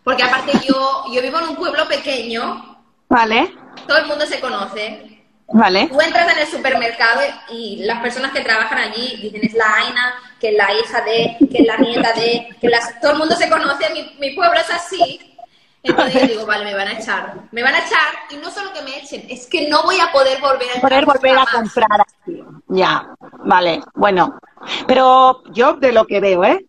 Porque 0.03 0.23
aparte 0.23 0.53
yo, 0.67 1.05
yo 1.13 1.23
vivo 1.23 1.39
en 1.39 1.49
un 1.49 1.57
pueblo 1.57 1.87
pequeño. 1.89 2.77
Vale. 3.09 3.53
Todo 3.87 3.99
el 3.99 4.07
mundo 4.07 4.27
se 4.27 4.41
conoce. 4.41 5.14
Vale. 5.49 5.89
Tú 5.89 6.01
entras 6.01 6.33
en 6.33 6.39
el 6.39 6.47
supermercado 6.47 7.21
y 7.51 7.85
las 7.85 8.01
personas 8.01 8.33
que 8.33 8.41
trabajan 8.41 8.79
allí 8.79 9.17
dicen 9.21 9.41
es 9.45 9.55
la 9.55 9.75
Aina, 9.75 10.15
que 10.41 10.49
es 10.49 10.57
la 10.57 10.73
hija 10.73 11.01
de, 11.03 11.37
que 11.51 11.59
es 11.59 11.67
la 11.67 11.77
nieta 11.77 12.13
de, 12.13 12.49
que 12.61 12.69
las, 12.69 13.01
todo 13.01 13.13
el 13.13 13.19
mundo 13.19 13.37
se 13.37 13.49
conoce, 13.49 13.91
mi, 13.91 14.17
mi 14.19 14.35
pueblo 14.35 14.59
es 14.59 14.71
así. 14.71 15.35
Entonces 15.83 16.23
yo 16.23 16.29
digo, 16.29 16.47
vale, 16.47 16.65
me 16.65 16.75
van 16.75 16.89
a 16.89 16.93
echar. 16.93 17.35
Me 17.53 17.63
van 17.63 17.75
a 17.75 17.81
echar 17.81 18.15
y 18.31 18.37
no 18.37 18.51
solo 18.51 18.73
que 18.73 18.81
me 18.83 18.99
echen, 18.99 19.27
es 19.29 19.47
que 19.47 19.69
no 19.69 19.83
voy 19.83 20.01
a 20.01 20.11
poder 20.11 20.41
volver 20.41 20.79
a 20.79 20.81
poder 20.81 21.05
volver 21.05 21.39
a 21.39 21.47
comprar 21.47 22.01
así. 22.01 22.43
Ya, 22.69 23.15
vale, 23.45 23.83
bueno. 23.95 24.39
Pero 24.87 25.43
yo 25.53 25.75
de 25.75 25.93
lo 25.93 26.07
que 26.07 26.21
veo, 26.21 26.43
¿eh? 26.43 26.65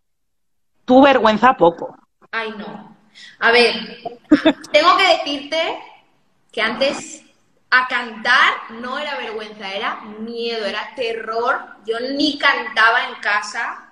Tu 0.83 1.01
vergüenza 1.01 1.53
poco. 1.53 1.97
Ay, 2.31 2.53
no. 2.57 2.93
A 3.39 3.51
ver, 3.51 3.73
tengo 4.73 4.97
que 4.97 5.07
decirte 5.17 5.79
que 6.51 6.61
antes 6.61 7.24
a 7.79 7.87
cantar 7.87 8.53
no 8.81 8.97
era 8.99 9.17
vergüenza, 9.17 9.71
era 9.73 10.01
miedo, 10.19 10.65
era 10.65 10.93
terror. 10.95 11.59
Yo 11.85 11.99
ni 11.99 12.37
cantaba 12.37 13.05
en 13.05 13.15
casa 13.15 13.85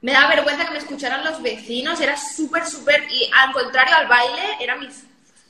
me 0.00 0.12
daba 0.12 0.28
vergüenza 0.28 0.64
que 0.64 0.72
me 0.72 0.78
escucharan 0.78 1.24
los 1.24 1.42
vecinos, 1.42 2.00
era 2.00 2.16
súper, 2.16 2.64
súper, 2.64 3.08
y 3.10 3.28
al 3.34 3.52
contrario 3.52 3.96
al 3.96 4.06
baile, 4.06 4.56
era 4.60 4.76
mi 4.76 4.88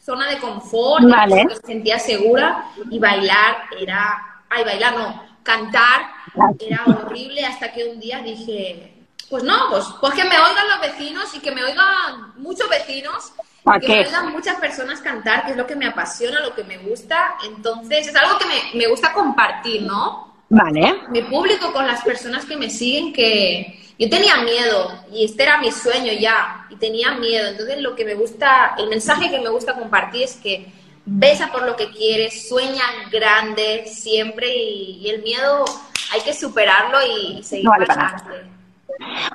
zona 0.02 0.28
de 0.30 0.38
confort, 0.38 1.04
me 1.04 1.56
sentía 1.66 1.98
segura, 1.98 2.64
y 2.90 2.98
bailar 2.98 3.64
era, 3.78 4.42
ay, 4.48 4.64
bailar 4.64 4.94
no, 4.96 5.22
cantar 5.42 6.10
era 6.58 6.84
horrible 6.86 7.44
hasta 7.44 7.72
que 7.72 7.84
un 7.84 8.00
día 8.00 8.20
dije, 8.20 8.94
pues 9.28 9.42
no, 9.42 9.68
pues, 9.70 9.84
pues 10.00 10.14
que 10.14 10.24
me 10.24 10.38
oigan 10.38 10.68
los 10.68 10.80
vecinos 10.80 11.34
y 11.34 11.40
que 11.40 11.52
me 11.52 11.62
oigan 11.62 12.32
muchos 12.36 12.68
vecinos, 12.70 13.32
que 13.80 14.06
me 14.24 14.30
muchas 14.30 14.56
personas 14.56 15.00
cantar, 15.00 15.44
que 15.44 15.52
es 15.52 15.56
lo 15.56 15.66
que 15.66 15.76
me 15.76 15.86
apasiona, 15.86 16.40
lo 16.40 16.54
que 16.54 16.64
me 16.64 16.78
gusta, 16.78 17.34
entonces 17.46 18.08
es 18.08 18.16
algo 18.16 18.38
que 18.38 18.46
me, 18.46 18.78
me 18.78 18.86
gusta 18.88 19.12
compartir, 19.12 19.82
¿no? 19.82 20.34
Vale. 20.48 21.02
Mi 21.10 21.22
público 21.22 21.72
con 21.72 21.86
las 21.86 22.02
personas 22.02 22.44
que 22.46 22.56
me 22.56 22.70
siguen, 22.70 23.12
que 23.12 23.78
yo 23.98 24.08
tenía 24.08 24.36
miedo 24.38 24.92
y 25.12 25.24
este 25.24 25.42
era 25.42 25.58
mi 25.58 25.70
sueño 25.72 26.12
ya 26.12 26.66
y 26.70 26.76
tenía 26.76 27.12
miedo. 27.12 27.48
Entonces 27.48 27.80
lo 27.80 27.94
que 27.94 28.04
me 28.04 28.14
gusta, 28.14 28.74
el 28.78 28.88
mensaje 28.88 29.30
que 29.30 29.40
me 29.40 29.50
gusta 29.50 29.74
compartir 29.74 30.22
es 30.22 30.36
que 30.36 30.72
besa 31.04 31.50
por 31.50 31.66
lo 31.66 31.76
que 31.76 31.90
quieres, 31.90 32.48
sueña 32.48 32.84
grande 33.10 33.84
siempre 33.86 34.54
y, 34.54 35.08
el 35.08 35.22
miedo 35.22 35.64
hay 36.12 36.20
que 36.20 36.32
superarlo 36.32 36.98
y, 37.06 37.42
seguir 37.42 37.68
adelante. 37.68 38.50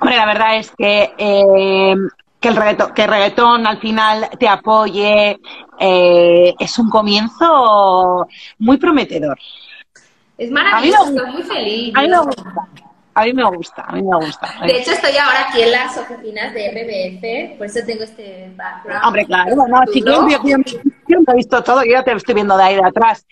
Hombre, 0.00 0.16
la 0.16 0.26
verdad 0.26 0.56
es 0.56 0.70
que 0.76 1.12
eh, 1.18 1.94
que 2.44 2.48
el 2.50 2.56
reggaetón, 2.56 2.92
que 2.92 3.02
el 3.04 3.08
reggaetón 3.08 3.66
al 3.66 3.80
final 3.80 4.28
te 4.38 4.46
apoye, 4.46 5.40
eh, 5.80 6.54
es 6.58 6.78
un 6.78 6.90
comienzo 6.90 8.26
muy 8.58 8.76
prometedor. 8.76 9.38
Es 10.36 10.50
maravilloso, 10.50 11.08
estoy 11.08 11.32
muy 11.32 11.42
feliz. 11.42 11.94
A 11.96 12.02
mí 12.02 12.08
me 12.08 12.18
gusta. 12.18 12.68
A 13.14 13.24
mí 13.24 13.32
me 13.32 13.44
gusta, 13.44 13.82
a 13.86 13.92
mí 13.92 14.02
me 14.02 14.26
gusta. 14.26 14.54
De 14.66 14.78
hecho, 14.78 14.90
estoy 14.90 15.16
ahora 15.16 15.48
aquí 15.48 15.62
en 15.62 15.70
las 15.70 15.96
oficinas 15.96 16.52
de 16.52 16.68
RBF, 16.68 17.56
por 17.58 17.66
eso 17.66 17.80
tengo 17.86 18.02
este 18.02 18.52
background. 18.54 19.04
Hombre, 19.06 19.24
claro, 19.24 19.56
no, 19.66 19.84
chicos, 19.90 20.12
yo, 20.30 20.38
yo, 20.44 20.56
yo, 21.08 21.18
he 21.26 21.36
visto 21.36 21.62
todo, 21.62 21.82
yo 21.82 21.92
ya 21.92 22.02
te 22.02 22.12
estoy 22.12 22.34
viendo 22.34 22.58
de 22.58 22.62
ahí 22.62 22.74
de 22.74 22.84
atrás. 22.84 23.24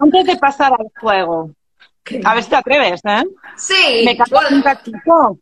Antes 0.00 0.24
de 0.24 0.36
pasar 0.36 0.72
al 0.72 0.90
juego, 0.98 1.50
a 2.24 2.34
ver 2.34 2.42
si 2.42 2.50
te 2.50 2.56
atreves, 2.56 3.02
¿eh? 3.04 3.22
Sí. 3.56 4.02
¿Me 4.04 4.16
cantas 4.16 4.50
un 4.50 4.62
cachito? 4.62 5.38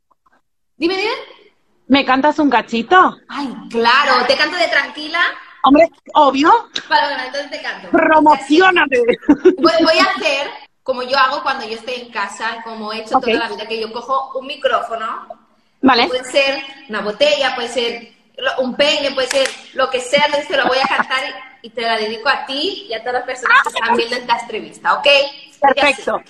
Dime, 0.76 0.97
dime. 0.99 1.39
¿Me 1.90 2.04
cantas 2.04 2.38
un 2.38 2.49
cachito? 2.49 3.16
Ay, 3.28 3.52
claro, 3.68 4.25
¿te 4.28 4.37
canto 4.37 4.56
de 4.56 4.68
tranquila? 4.68 5.18
Hombre, 5.64 5.90
obvio. 6.14 6.68
Vale, 6.88 7.09
bueno, 7.09 7.25
entonces 7.25 7.50
te 7.50 7.61
canto. 7.61 7.90
Promocionate. 7.90 9.02
Voy, 9.59 9.73
voy 9.80 9.99
a 9.99 10.04
hacer 10.04 10.50
como 10.85 11.02
yo 11.02 11.18
hago 11.18 11.42
cuando 11.42 11.66
yo 11.66 11.75
estoy 11.75 11.94
en 11.94 12.12
casa, 12.12 12.59
como 12.62 12.92
he 12.92 13.00
hecho 13.00 13.16
Ok. 13.16 13.25
toda 13.25 13.40
la 13.40 13.49
vida, 13.49 13.66
que 13.66 13.80
yo 13.80 13.92
cojo 13.92 14.38
un 14.38 14.47
micrófono, 14.47 15.26
Vale. 15.82 16.06
puede 16.06 16.23
ser 16.30 16.62
una 16.88 17.00
botella, 17.00 17.56
puede 17.56 17.68
ser 17.68 18.12
un 18.59 18.76
peine, 18.76 19.11
puede 19.11 19.26
ser 19.26 19.49
lo 19.75 19.90
que 19.90 20.00
sea, 20.00 20.26
entonces 20.26 20.47
te 20.47 20.56
lo 20.59 20.68
voy 20.68 20.78
a 20.78 20.87
cantar 20.87 21.25
y, 21.61 21.66
y 21.66 21.70
te 21.70 21.82
la 21.82 21.97
dedico 21.97 22.28
a 22.28 22.47
ti 22.47 22.87
y 22.88 22.94
a 22.94 23.00
todas 23.00 23.14
las 23.14 23.25
personas 23.25 23.64
que 23.64 23.68
están 23.70 23.97
viendo 23.97 24.14
esta 24.14 24.38
entrevista, 24.38 24.94
¿ok? 24.94 25.09
Perfecto. 25.61 26.23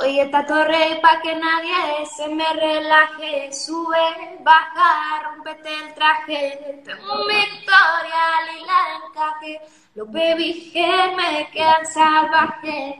Oye, 0.00 0.22
esta 0.22 0.46
torre 0.46 1.00
pa' 1.02 1.20
que 1.20 1.34
nadie 1.34 2.06
se 2.16 2.28
me 2.28 2.48
relaje, 2.52 3.52
sube, 3.52 4.38
baja, 4.42 5.24
rompete 5.24 5.74
el 5.74 5.92
traje, 5.92 6.82
tengo 6.84 7.26
Victoria 7.26 8.24
lila 8.46 8.78
de 8.86 9.06
encaje, 9.06 9.60
los 9.96 10.06
baby 10.12 10.72
me 11.16 11.50
quedan 11.50 11.84
salvajes, 11.84 12.94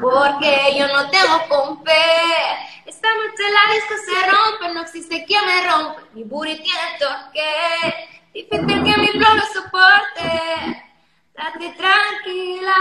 porque 0.00 0.76
yo 0.78 0.86
no 0.86 1.10
tengo 1.10 1.48
pompe, 1.48 1.92
esta 2.86 3.08
noche 3.08 3.42
la 3.50 3.74
disco 3.74 3.94
se 4.06 4.30
rompe, 4.30 4.74
no 4.74 4.82
existe 4.82 5.24
quien 5.24 5.44
me 5.44 5.66
rompe, 5.68 6.02
mi 6.12 6.22
booty 6.22 6.62
tiene 6.62 6.98
toque, 7.00 8.08
difícil 8.32 8.84
que 8.84 8.96
mi 8.96 9.08
flow 9.08 9.34
lo 9.34 9.46
soporte, 9.46 10.91
date 11.34 11.74
tranquila. 11.76 12.74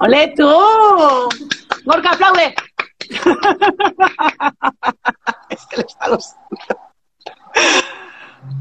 ¡Ole 0.00 0.34
tú! 0.36 0.48
Gorka, 1.84 2.10
aplaude. 2.12 2.54
es 5.50 5.66
que 5.66 5.76
le 5.76 5.82
está 5.82 6.08
los... 6.08 6.34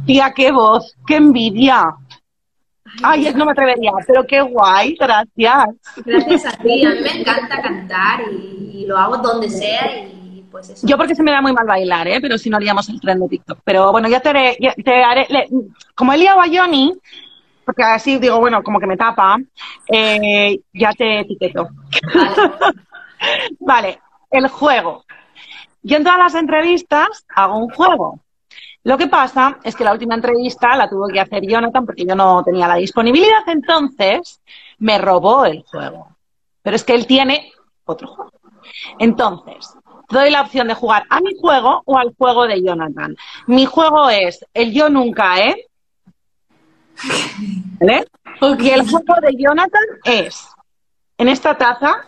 Tía, 0.06 0.32
qué 0.36 0.52
voz, 0.52 0.96
qué 1.08 1.16
envidia. 1.16 1.96
Ay, 3.04 3.32
no 3.36 3.46
me 3.46 3.52
atrevería, 3.54 3.92
pero 4.06 4.26
qué 4.28 4.42
guay, 4.42 4.96
gracias. 5.00 5.66
Gracias 6.06 6.46
a 6.46 6.52
ti, 6.58 6.86
a 6.86 6.90
mí 6.90 7.02
me 7.02 7.22
encanta 7.22 7.62
cantar 7.62 8.20
y, 8.32 8.82
y 8.82 8.86
lo 8.86 8.98
hago 8.98 9.18
donde 9.18 9.50
sea 9.50 9.96
y 9.96 10.46
pues 10.52 10.70
eso. 10.70 10.86
Yo 10.86 10.98
porque 10.98 11.16
se 11.16 11.24
me 11.24 11.32
da 11.32 11.42
muy 11.42 11.54
mal 11.54 11.66
bailar, 11.66 12.08
¿eh? 12.08 12.20
Pero 12.22 12.38
si 12.38 12.50
no 12.50 12.58
haríamos 12.58 12.90
el 12.90 13.00
tren 13.00 13.20
de 13.22 13.30
TikTok. 13.30 13.60
Pero 13.64 13.92
bueno, 13.92 14.10
ya 14.10 14.20
te 14.20 14.30
haré, 14.30 14.58
ya 14.60 14.74
te 14.76 15.04
haré, 15.04 15.26
le- 15.30 15.48
como 15.96 16.12
he 16.14 16.18
liado 16.18 16.42
a 16.42 16.48
Johnny, 16.52 16.94
porque 17.66 17.84
así 17.84 18.18
digo, 18.18 18.40
bueno, 18.40 18.64
como 18.64 18.80
que 18.80 18.88
me 18.88 18.98
tapa, 18.98 19.38
eh, 19.88 20.60
ya 20.74 20.94
te 20.94 21.22
etiqueto. 21.22 21.70
Vale. 23.60 24.00
El 24.30 24.48
juego. 24.48 25.04
Yo 25.84 25.98
en 25.98 26.04
todas 26.04 26.20
las 26.20 26.36
entrevistas 26.36 27.26
hago 27.36 27.58
un 27.58 27.70
juego. 27.70 28.20
Lo 28.84 28.98
que 28.98 29.08
pasa 29.08 29.60
es 29.64 29.76
que 29.76 29.84
la 29.84 29.92
última 29.92 30.16
entrevista 30.16 30.76
la 30.76 30.90
tuvo 30.90 31.08
que 31.08 31.20
hacer 31.20 31.46
Jonathan 31.46 31.86
porque 31.86 32.06
yo 32.06 32.16
no 32.16 32.44
tenía 32.44 32.68
la 32.68 32.76
disponibilidad, 32.76 33.48
entonces 33.48 34.42
me 34.80 34.98
robó 34.98 35.46
el 35.46 35.64
juego. 35.64 36.16
Pero 36.64 36.76
es 36.76 36.84
que 36.84 36.94
él 36.94 37.06
tiene 37.06 37.52
otro 37.86 38.08
juego. 38.08 38.32
Entonces, 38.98 39.76
doy 40.10 40.32
la 40.32 40.42
opción 40.42 40.68
de 40.68 40.74
jugar 40.74 41.04
a 41.10 41.20
mi 41.20 41.32
juego 41.40 41.84
o 41.86 41.98
al 41.98 42.14
juego 42.18 42.48
de 42.48 42.62
Jonathan. 42.64 43.16
Mi 43.48 43.66
juego 43.66 44.10
es 44.10 44.46
el 44.54 44.74
yo 44.74 44.90
nunca, 44.90 45.40
¿eh? 45.40 45.68
¿Vale? 47.80 48.06
Y 48.60 48.70
el 48.70 48.90
juego 48.90 49.16
de 49.22 49.36
Jonathan 49.38 49.82
es, 50.04 50.48
en 51.18 51.28
esta 51.28 51.58
taza, 51.58 52.04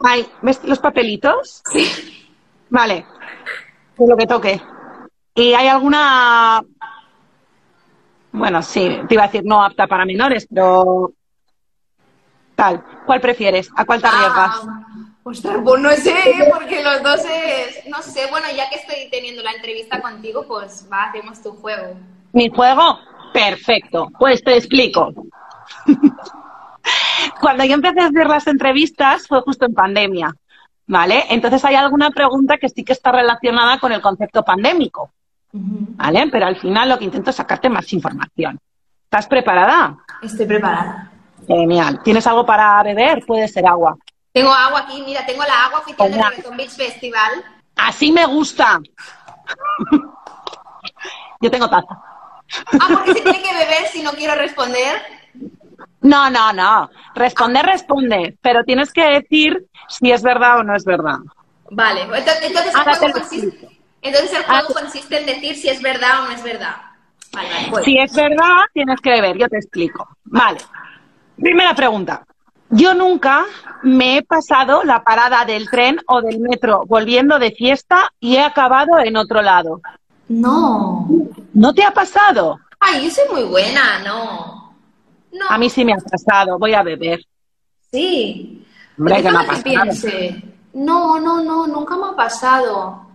hay, 0.00 0.26
¿ves 0.42 0.62
los 0.64 0.78
papelitos? 0.78 1.62
Sí. 1.72 2.30
Vale, 2.70 3.06
pues 3.94 4.08
lo 4.08 4.16
que 4.16 4.26
toque. 4.26 4.60
¿Y 5.34 5.54
hay 5.54 5.68
alguna, 5.68 6.62
bueno, 8.32 8.62
sí, 8.62 9.00
te 9.08 9.14
iba 9.14 9.24
a 9.24 9.26
decir 9.26 9.42
no 9.44 9.62
apta 9.62 9.86
para 9.86 10.04
menores, 10.04 10.46
pero 10.52 11.12
tal, 12.54 12.84
¿cuál 13.06 13.20
prefieres? 13.20 13.70
¿A 13.76 13.84
cuál 13.84 14.00
te 14.00 14.08
arriesgas? 14.08 14.60
Ah, 14.62 14.86
ostras, 15.22 15.58
pues 15.64 15.80
no 15.80 15.90
sé, 15.92 16.16
porque 16.52 16.82
los 16.82 17.02
dos 17.02 17.20
es... 17.24 17.88
No 17.88 18.02
sé, 18.02 18.26
bueno, 18.30 18.46
ya 18.56 18.68
que 18.70 18.76
estoy 18.76 19.08
teniendo 19.10 19.42
la 19.42 19.52
entrevista 19.52 20.00
contigo, 20.00 20.44
pues 20.46 20.88
va, 20.92 21.04
hacemos 21.04 21.42
tu 21.42 21.52
juego. 21.52 21.94
¿Mi 22.32 22.48
juego? 22.48 22.98
Perfecto, 23.34 24.10
pues 24.16 24.44
te 24.44 24.56
explico. 24.56 25.12
Cuando 27.40 27.64
yo 27.64 27.74
empecé 27.74 28.00
a 28.00 28.06
hacer 28.06 28.28
las 28.28 28.46
entrevistas 28.46 29.26
fue 29.26 29.40
justo 29.40 29.66
en 29.66 29.74
pandemia, 29.74 30.32
¿vale? 30.86 31.24
Entonces 31.30 31.64
hay 31.64 31.74
alguna 31.74 32.12
pregunta 32.12 32.58
que 32.58 32.68
sí 32.68 32.84
que 32.84 32.92
está 32.92 33.10
relacionada 33.10 33.80
con 33.80 33.90
el 33.90 34.00
concepto 34.00 34.44
pandémico, 34.44 35.10
¿vale? 35.50 36.28
Pero 36.30 36.46
al 36.46 36.54
final 36.56 36.88
lo 36.88 36.96
que 36.96 37.06
intento 37.06 37.30
es 37.30 37.36
sacarte 37.36 37.68
más 37.68 37.92
información. 37.92 38.60
¿Estás 39.02 39.26
preparada? 39.26 39.96
Estoy 40.22 40.46
preparada. 40.46 41.10
Genial. 41.44 42.02
¿Tienes 42.04 42.24
algo 42.28 42.46
para 42.46 42.80
beber? 42.84 43.24
Puede 43.26 43.48
ser 43.48 43.66
agua. 43.66 43.96
Tengo 44.32 44.52
agua 44.52 44.82
aquí, 44.86 45.02
mira, 45.04 45.26
tengo 45.26 45.42
la 45.42 45.64
agua 45.64 45.80
oficial 45.80 46.08
del. 46.08 46.22
Reggaeton 46.22 46.56
Beach 46.56 46.76
Festival. 46.76 47.44
Así 47.74 48.12
me 48.12 48.26
gusta. 48.26 48.78
Yo 51.40 51.50
tengo 51.50 51.68
taza. 51.68 52.13
Ah, 52.80 52.88
porque 52.92 53.14
se 53.14 53.20
tiene 53.20 53.42
que 53.42 53.52
beber 53.54 53.86
si 53.92 54.02
no 54.02 54.12
quiero 54.12 54.34
responder. 54.34 55.00
No, 56.00 56.28
no, 56.30 56.52
no. 56.52 56.90
Responder, 57.14 57.64
responde. 57.64 58.36
Pero 58.42 58.64
tienes 58.64 58.92
que 58.92 59.02
decir 59.04 59.66
si 59.88 60.12
es 60.12 60.22
verdad 60.22 60.58
o 60.60 60.62
no 60.62 60.74
es 60.76 60.84
verdad. 60.84 61.18
Vale, 61.70 62.02
entonces, 62.02 62.42
entonces 62.42 62.74
el 62.74 62.82
juego 62.82 63.12
consiste, 63.12 63.46
explico. 63.48 63.72
entonces 64.02 64.32
el 64.32 64.44
Ahora 64.44 64.60
juego 64.60 64.80
consiste 64.80 65.18
en 65.18 65.26
decir 65.26 65.56
si 65.56 65.68
es 65.68 65.80
verdad 65.82 66.22
o 66.22 66.26
no 66.26 66.32
es 66.32 66.42
verdad. 66.42 66.76
Vale, 67.32 67.48
vale, 67.48 67.70
voy. 67.70 67.84
Si 67.84 67.98
es 67.98 68.14
verdad, 68.14 68.56
tienes 68.72 69.00
que 69.00 69.10
beber. 69.10 69.38
Yo 69.38 69.48
te 69.48 69.56
explico. 69.56 70.08
Vale. 70.24 70.58
Primera 71.36 71.74
pregunta. 71.74 72.24
Yo 72.70 72.94
nunca 72.94 73.44
me 73.82 74.18
he 74.18 74.22
pasado 74.22 74.84
la 74.84 75.02
parada 75.04 75.44
del 75.44 75.68
tren 75.70 76.00
o 76.06 76.20
del 76.22 76.40
metro 76.40 76.84
volviendo 76.86 77.38
de 77.38 77.50
fiesta 77.52 78.12
y 78.20 78.36
he 78.36 78.42
acabado 78.42 78.98
en 78.98 79.16
otro 79.16 79.42
lado. 79.42 79.80
No. 80.28 81.06
¿No 81.54 81.72
te 81.72 81.84
ha 81.84 81.92
pasado? 81.92 82.58
Ay, 82.80 83.04
yo 83.04 83.10
soy 83.10 83.24
muy 83.32 83.44
buena, 83.44 84.00
no. 84.00 84.76
No. 85.32 85.46
A 85.48 85.56
mí 85.56 85.70
sí 85.70 85.84
me 85.84 85.94
ha 85.94 85.96
pasado. 85.96 86.58
Voy 86.58 86.74
a 86.74 86.82
beber. 86.82 87.20
Sí. 87.90 88.66
Hombre, 88.98 89.22
me 89.22 89.28
ha 89.30 89.46
pasado. 89.46 89.84
No, 90.72 91.20
no, 91.20 91.40
no, 91.42 91.66
nunca 91.66 91.96
me 91.96 92.06
ha 92.08 92.16
pasado. 92.16 93.06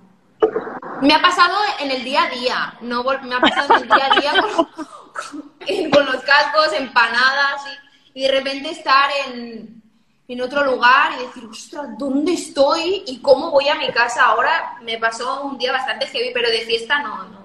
Me 1.02 1.14
ha 1.14 1.22
pasado 1.22 1.56
en 1.82 1.92
el 1.92 2.04
día 2.04 2.24
a 2.24 2.30
día. 2.30 2.74
No, 2.82 3.04
me 3.04 3.36
ha 3.36 3.40
pasado 3.42 3.76
en 3.76 3.84
el 3.84 3.90
día 3.90 4.10
a 4.10 4.20
día 4.20 4.34
con 5.92 6.06
los 6.06 6.24
cascos, 6.24 6.74
empanadas 6.74 7.62
y, 8.14 8.20
y 8.20 8.24
de 8.24 8.32
repente 8.32 8.72
estar 8.72 9.10
en, 9.28 9.84
en 10.28 10.42
otro 10.42 10.64
lugar 10.64 11.12
y 11.18 11.26
decir, 11.26 11.46
ostras, 11.46 11.88
¿dónde 11.98 12.34
estoy 12.34 13.04
y 13.06 13.20
cómo 13.22 13.52
voy 13.52 13.68
a 13.68 13.76
mi 13.76 13.90
casa? 13.90 14.26
Ahora 14.26 14.78
me 14.82 14.98
pasó 14.98 15.44
un 15.44 15.58
día 15.58 15.74
bastante 15.74 16.08
heavy, 16.08 16.32
pero 16.34 16.50
de 16.50 16.62
fiesta 16.62 17.02
no, 17.02 17.26
no. 17.26 17.39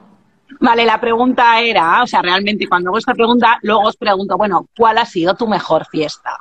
Vale, 0.61 0.85
la 0.85 1.01
pregunta 1.01 1.61
era, 1.61 2.03
o 2.03 2.07
sea, 2.07 2.23
realmente 2.23 2.69
cuando 2.69 2.91
hago 2.91 2.99
esta 2.99 3.15
pregunta, 3.15 3.59
luego 3.63 3.83
os 3.83 3.97
pregunto, 3.97 4.37
bueno, 4.37 4.69
¿cuál 4.77 4.99
ha 4.99 5.07
sido 5.07 5.35
tu 5.35 5.47
mejor 5.47 5.87
fiesta? 5.87 6.39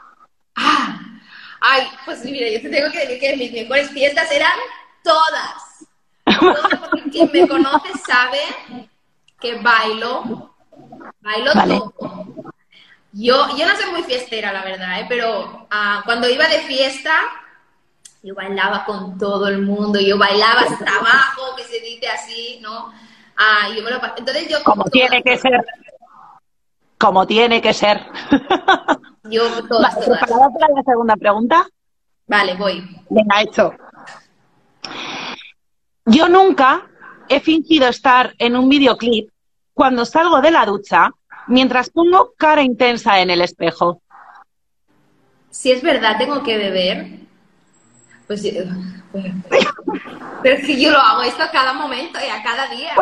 Ah, 0.55 1.00
ay, 1.62 1.88
pues 2.05 2.24
mira, 2.25 2.48
yo 2.50 2.62
te 2.62 2.70
tengo 2.70 2.91
que 2.91 3.00
decir 3.00 3.20
que 3.20 3.38
mis 3.38 3.51
mejores 3.51 3.89
fiestas 3.91 4.32
eran 4.32 4.53
todas. 5.03 5.86
Todas, 6.39 6.79
porque 6.79 7.10
quien 7.10 7.29
me 7.34 7.48
conoce 7.48 7.89
sabe 8.05 8.39
que 9.39 9.55
bailo, 9.55 10.53
bailo 11.22 11.51
Vale. 11.53 11.79
todo. 11.79 12.34
Yo, 13.12 13.55
yo 13.55 13.67
no 13.67 13.75
soy 13.75 13.91
muy 13.91 14.03
fiestera, 14.03 14.51
la 14.51 14.63
verdad, 14.63 15.01
¿eh? 15.01 15.05
pero 15.08 15.67
ah, 15.70 16.01
cuando 16.05 16.27
iba 16.29 16.48
de 16.48 16.62
fiesta, 16.62 17.13
yo 18.24 18.34
bailaba 18.34 18.86
con 18.86 19.17
todo 19.17 19.48
el 19.50 19.62
mundo, 19.62 20.00
yo 20.00 20.17
bailaba 20.17 20.62
hasta 20.62 20.96
abajo, 20.96 21.55
que 21.55 21.63
se 21.63 21.79
dice 21.82 22.08
así, 22.08 22.60
¿no? 22.62 22.91
Ah, 23.38 23.68
yo 23.75 23.84
me 23.84 23.92
lo 23.92 24.00
pas- 24.00 24.13
Entonces 24.18 24.48
yo 24.50 24.63
Como 24.63 24.84
tiene 24.86 25.22
que 25.24 25.38
ser. 25.38 25.66
Como 26.98 27.28
tiene 27.28 27.62
que 27.62 27.74
ser. 27.74 28.06
Yo 29.24 29.63
todas, 29.68 29.96
Vale. 29.96 30.06
¿preparada 30.08 30.50
para 30.50 30.74
la 30.74 30.84
segunda 30.84 31.16
pregunta? 31.16 31.68
Vale, 32.28 32.56
voy. 32.56 32.98
Venga, 33.10 33.42
hecho. 33.42 33.74
Yo 36.06 36.28
nunca 36.30 36.88
he 37.30 37.40
fingido 37.40 37.88
estar 37.88 38.34
en 38.38 38.56
un 38.56 38.70
videoclip 38.70 39.30
cuando 39.74 40.06
salgo 40.06 40.42
de 40.42 40.52
la 40.52 40.66
ducha 40.66 41.10
mientras 41.48 41.90
pongo 41.90 42.34
cara 42.38 42.62
intensa 42.62 43.20
en 43.20 43.30
el 43.30 43.42
espejo. 43.42 44.02
Si 45.50 45.72
es 45.72 45.82
verdad, 45.82 46.18
tengo 46.18 46.44
que 46.44 46.58
beber. 46.58 47.23
Pues, 48.34 48.46
eh, 48.46 48.68
pues, 49.12 49.25
pero 50.42 50.56
es 50.56 50.66
que 50.66 50.82
yo 50.82 50.90
lo 50.90 50.98
hago 50.98 51.22
esto 51.22 51.44
a 51.44 51.52
cada 51.52 51.72
momento 51.72 52.18
y 52.20 52.30
a 52.30 52.42
cada 52.42 52.68
día. 52.68 52.96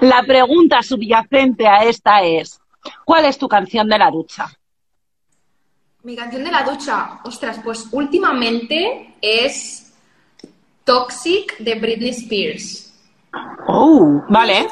La 0.00 0.22
pregunta 0.22 0.82
subyacente 0.82 1.68
a 1.68 1.84
esta 1.84 2.22
es, 2.22 2.58
¿cuál 3.04 3.26
es 3.26 3.36
tu 3.36 3.46
canción 3.46 3.86
de 3.86 3.98
la 3.98 4.10
ducha? 4.10 4.46
Mi 6.04 6.16
canción 6.16 6.42
de 6.42 6.50
la 6.50 6.62
ducha, 6.62 7.20
ostras, 7.24 7.60
pues 7.62 7.86
últimamente 7.92 9.14
es 9.20 9.92
Toxic 10.82 11.58
de 11.58 11.74
Britney 11.74 12.10
Spears. 12.10 12.94
Oh, 13.66 14.22
vale. 14.30 14.66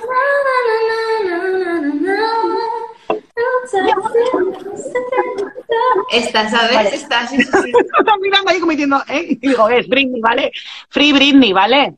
Esta, 6.10 6.48
¿sabes? 6.48 6.74
Vale. 6.74 6.94
Esta, 6.94 7.26
sí, 7.26 7.36
sí, 7.36 7.44
sí. 7.44 7.72
Estás 7.98 8.18
mirando 8.20 8.50
ahí 8.50 8.60
como 8.60 8.70
diciendo, 8.72 9.02
¿eh? 9.08 9.26
Y 9.30 9.36
digo, 9.36 9.68
es 9.68 9.88
Britney, 9.88 10.20
¿vale? 10.20 10.52
Free 10.88 11.12
Britney, 11.12 11.52
¿vale? 11.52 11.96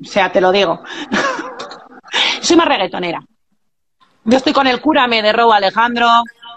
O 0.00 0.04
sea, 0.04 0.30
te 0.30 0.40
lo 0.40 0.52
digo. 0.52 0.82
Soy 2.40 2.56
más 2.56 2.68
reggaetonera. 2.68 3.24
Yo 4.24 4.36
estoy 4.36 4.52
con 4.52 4.66
el 4.66 4.80
Cúrame 4.80 5.22
de 5.22 5.32
Robo 5.32 5.52
Alejandro, 5.52 6.08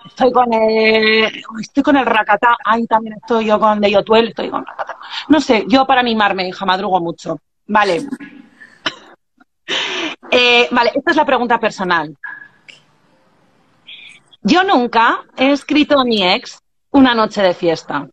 estoy 0.06 0.32
con 0.32 0.54
el, 0.54 1.44
estoy 1.60 1.84
con 1.84 1.98
el 1.98 2.06
Racatá, 2.06 2.56
ahí 2.64 2.86
también 2.88 3.18
estoy 3.18 3.46
yo 3.46 3.60
con 3.60 3.82
de 3.82 3.92
Yotuel, 3.92 4.30
estoy 4.30 4.50
con 4.50 4.66
Racatá. 4.66 4.98
No 5.28 5.42
sé, 5.42 5.66
yo 5.68 5.86
para 5.86 6.00
animarme, 6.00 6.48
hija, 6.48 6.66
madrugo 6.66 7.00
mucho. 7.02 7.40
Vale. 7.68 8.08
Eh, 10.30 10.68
vale, 10.72 10.92
esta 10.94 11.12
es 11.12 11.18
la 11.18 11.26
pregunta 11.26 11.58
personal. 11.60 12.16
Yo 14.48 14.64
nunca 14.64 15.26
he 15.36 15.52
escrito 15.52 16.00
a 16.00 16.06
mi 16.06 16.24
ex 16.24 16.58
una 16.92 17.14
noche 17.14 17.42
de 17.42 17.54
fiesta. 17.54 18.08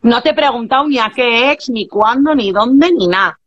No 0.00 0.22
te 0.22 0.30
he 0.30 0.34
preguntado 0.34 0.88
ni 0.88 0.98
a 0.98 1.12
qué 1.14 1.50
ex, 1.52 1.68
ni 1.68 1.86
cuándo, 1.86 2.34
ni 2.34 2.50
dónde, 2.50 2.90
ni 2.92 3.08
nada. 3.08 3.38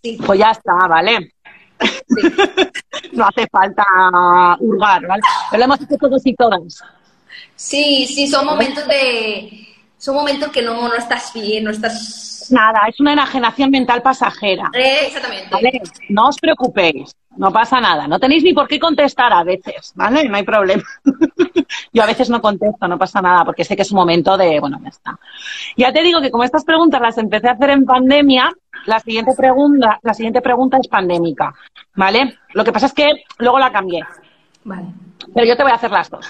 Sí, 0.00 0.16
Pues 0.24 0.38
ya 0.38 0.50
está, 0.52 0.74
¿vale? 0.86 1.32
sí. 1.80 2.28
No 3.12 3.26
hace 3.26 3.46
falta 3.50 3.84
hurgar, 4.60 5.06
¿vale? 5.06 5.22
Pero 5.50 5.58
lo 5.58 5.64
hemos 5.64 5.80
hecho 5.80 5.96
todos 5.96 6.24
y 6.24 6.34
todas. 6.34 6.82
Sí, 7.56 8.06
sí, 8.06 8.26
son 8.28 8.46
momentos 8.46 8.86
de. 8.86 9.74
Son 9.98 10.14
momentos 10.14 10.50
que 10.50 10.62
no, 10.62 10.88
no 10.88 10.94
estás 10.94 11.32
bien, 11.34 11.64
no 11.64 11.70
estás. 11.70 12.35
Nada, 12.50 12.82
es 12.88 13.00
una 13.00 13.12
enajenación 13.12 13.70
mental 13.70 14.02
pasajera. 14.02 14.70
Eh, 14.72 15.06
exactamente. 15.06 15.48
¿Vale? 15.50 15.82
No 16.08 16.28
os 16.28 16.36
preocupéis, 16.38 17.14
no 17.36 17.52
pasa 17.52 17.80
nada. 17.80 18.06
No 18.06 18.18
tenéis 18.18 18.42
ni 18.42 18.52
por 18.52 18.68
qué 18.68 18.78
contestar 18.78 19.32
a 19.32 19.44
veces, 19.44 19.92
¿vale? 19.94 20.28
No 20.28 20.36
hay 20.36 20.42
problema. 20.42 20.82
Yo 21.92 22.02
a 22.02 22.06
veces 22.06 22.30
no 22.30 22.40
contesto, 22.40 22.86
no 22.88 22.98
pasa 22.98 23.20
nada, 23.20 23.44
porque 23.44 23.64
sé 23.64 23.76
que 23.76 23.82
es 23.82 23.90
un 23.90 23.96
momento 23.96 24.36
de, 24.36 24.60
bueno, 24.60 24.78
ya 24.82 24.88
está. 24.88 25.18
Ya 25.76 25.92
te 25.92 26.02
digo 26.02 26.20
que 26.20 26.30
como 26.30 26.44
estas 26.44 26.64
preguntas 26.64 27.00
las 27.00 27.18
empecé 27.18 27.48
a 27.48 27.52
hacer 27.52 27.70
en 27.70 27.84
pandemia, 27.84 28.52
la 28.86 29.00
siguiente 29.00 29.32
pregunta, 29.36 29.98
la 30.02 30.14
siguiente 30.14 30.40
pregunta 30.40 30.78
es 30.80 30.88
pandémica, 30.88 31.54
¿vale? 31.94 32.38
Lo 32.52 32.64
que 32.64 32.72
pasa 32.72 32.86
es 32.86 32.92
que 32.92 33.24
luego 33.38 33.58
la 33.58 33.72
cambié, 33.72 34.04
Vale. 34.64 34.86
pero 35.34 35.46
yo 35.46 35.56
te 35.56 35.62
voy 35.62 35.72
a 35.72 35.76
hacer 35.76 35.90
las 35.90 36.08
dos. 36.08 36.26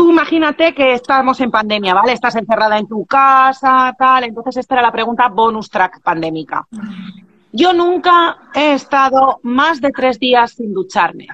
Tú 0.00 0.08
imagínate 0.08 0.72
que 0.74 0.94
estamos 0.94 1.38
en 1.40 1.50
pandemia, 1.50 1.92
¿vale? 1.92 2.14
Estás 2.14 2.34
encerrada 2.34 2.78
en 2.78 2.88
tu 2.88 3.04
casa, 3.04 3.94
tal. 3.98 4.24
Entonces 4.24 4.56
esta 4.56 4.76
era 4.76 4.82
la 4.84 4.90
pregunta 4.90 5.28
bonus 5.28 5.68
track 5.68 6.00
pandémica. 6.00 6.66
Yo 7.52 7.74
nunca 7.74 8.38
he 8.54 8.72
estado 8.72 9.40
más 9.42 9.78
de 9.78 9.90
tres 9.90 10.18
días 10.18 10.52
sin 10.52 10.72
ducharme. 10.72 11.26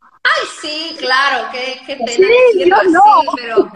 Ay, 0.00 0.46
sí, 0.60 0.94
claro, 0.96 1.48
qué, 1.50 1.80
qué 1.84 1.96
pena 1.96 2.12
Sí, 2.12 2.22
decirlo 2.54 2.76
yo 2.84 2.90
no. 2.92 3.00
así, 3.00 3.26
pero. 3.34 3.72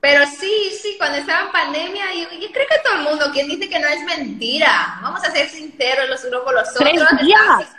Pero 0.00 0.24
sí, 0.26 0.70
sí, 0.80 0.94
cuando 0.96 1.18
estaba 1.18 1.44
en 1.44 1.52
pandemia, 1.52 2.06
yo, 2.14 2.38
yo 2.40 2.48
creo 2.52 2.66
que 2.66 2.88
todo 2.88 3.00
el 3.00 3.02
mundo, 3.02 3.26
quien 3.34 3.48
dice 3.48 3.68
que 3.68 3.80
no 3.80 3.86
es 3.86 4.02
mentira. 4.04 4.98
Vamos 5.02 5.22
a 5.22 5.30
ser 5.30 5.46
sinceros 5.50 6.08
los 6.08 6.24
unos 6.24 6.42
con 6.42 6.54
los 6.54 6.70
otros. 6.70 6.88
¿Tres 6.88 7.20
días? 7.20 7.76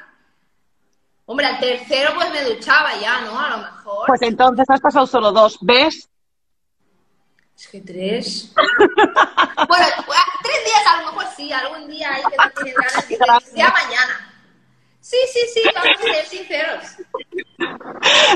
Hombre, 1.26 1.46
al 1.48 1.60
tercero 1.60 2.12
pues 2.14 2.32
me 2.32 2.44
duchaba 2.44 2.96
ya, 3.02 3.22
¿no? 3.22 3.40
A 3.40 3.50
lo 3.50 3.58
mejor. 3.58 4.08
Pues 4.08 4.22
entonces 4.22 4.66
has 4.70 4.80
pasado 4.80 5.08
solo 5.08 5.32
dos, 5.32 5.58
¿ves? 5.62 6.10
Es 7.58 7.68
que 7.68 7.82
tres. 7.82 8.54
bueno, 9.68 9.86
tres 10.44 10.66
días 10.66 10.84
a 10.88 11.02
lo 11.02 11.06
mejor 11.08 11.26
sí, 11.36 11.52
algún 11.52 11.90
día 11.90 12.14
hay 12.14 12.24
que 12.24 12.38
no 12.38 12.52
tienes 12.52 12.76
ganas 12.76 13.10
de 13.10 13.56
sea 13.56 13.70
mañana. 13.70 14.32
Sí, 15.00 15.18
sí, 15.32 15.40
sí, 15.54 15.62
vamos 15.74 16.00
a 16.00 16.14
ser 16.14 16.26
sinceros. 16.26 16.84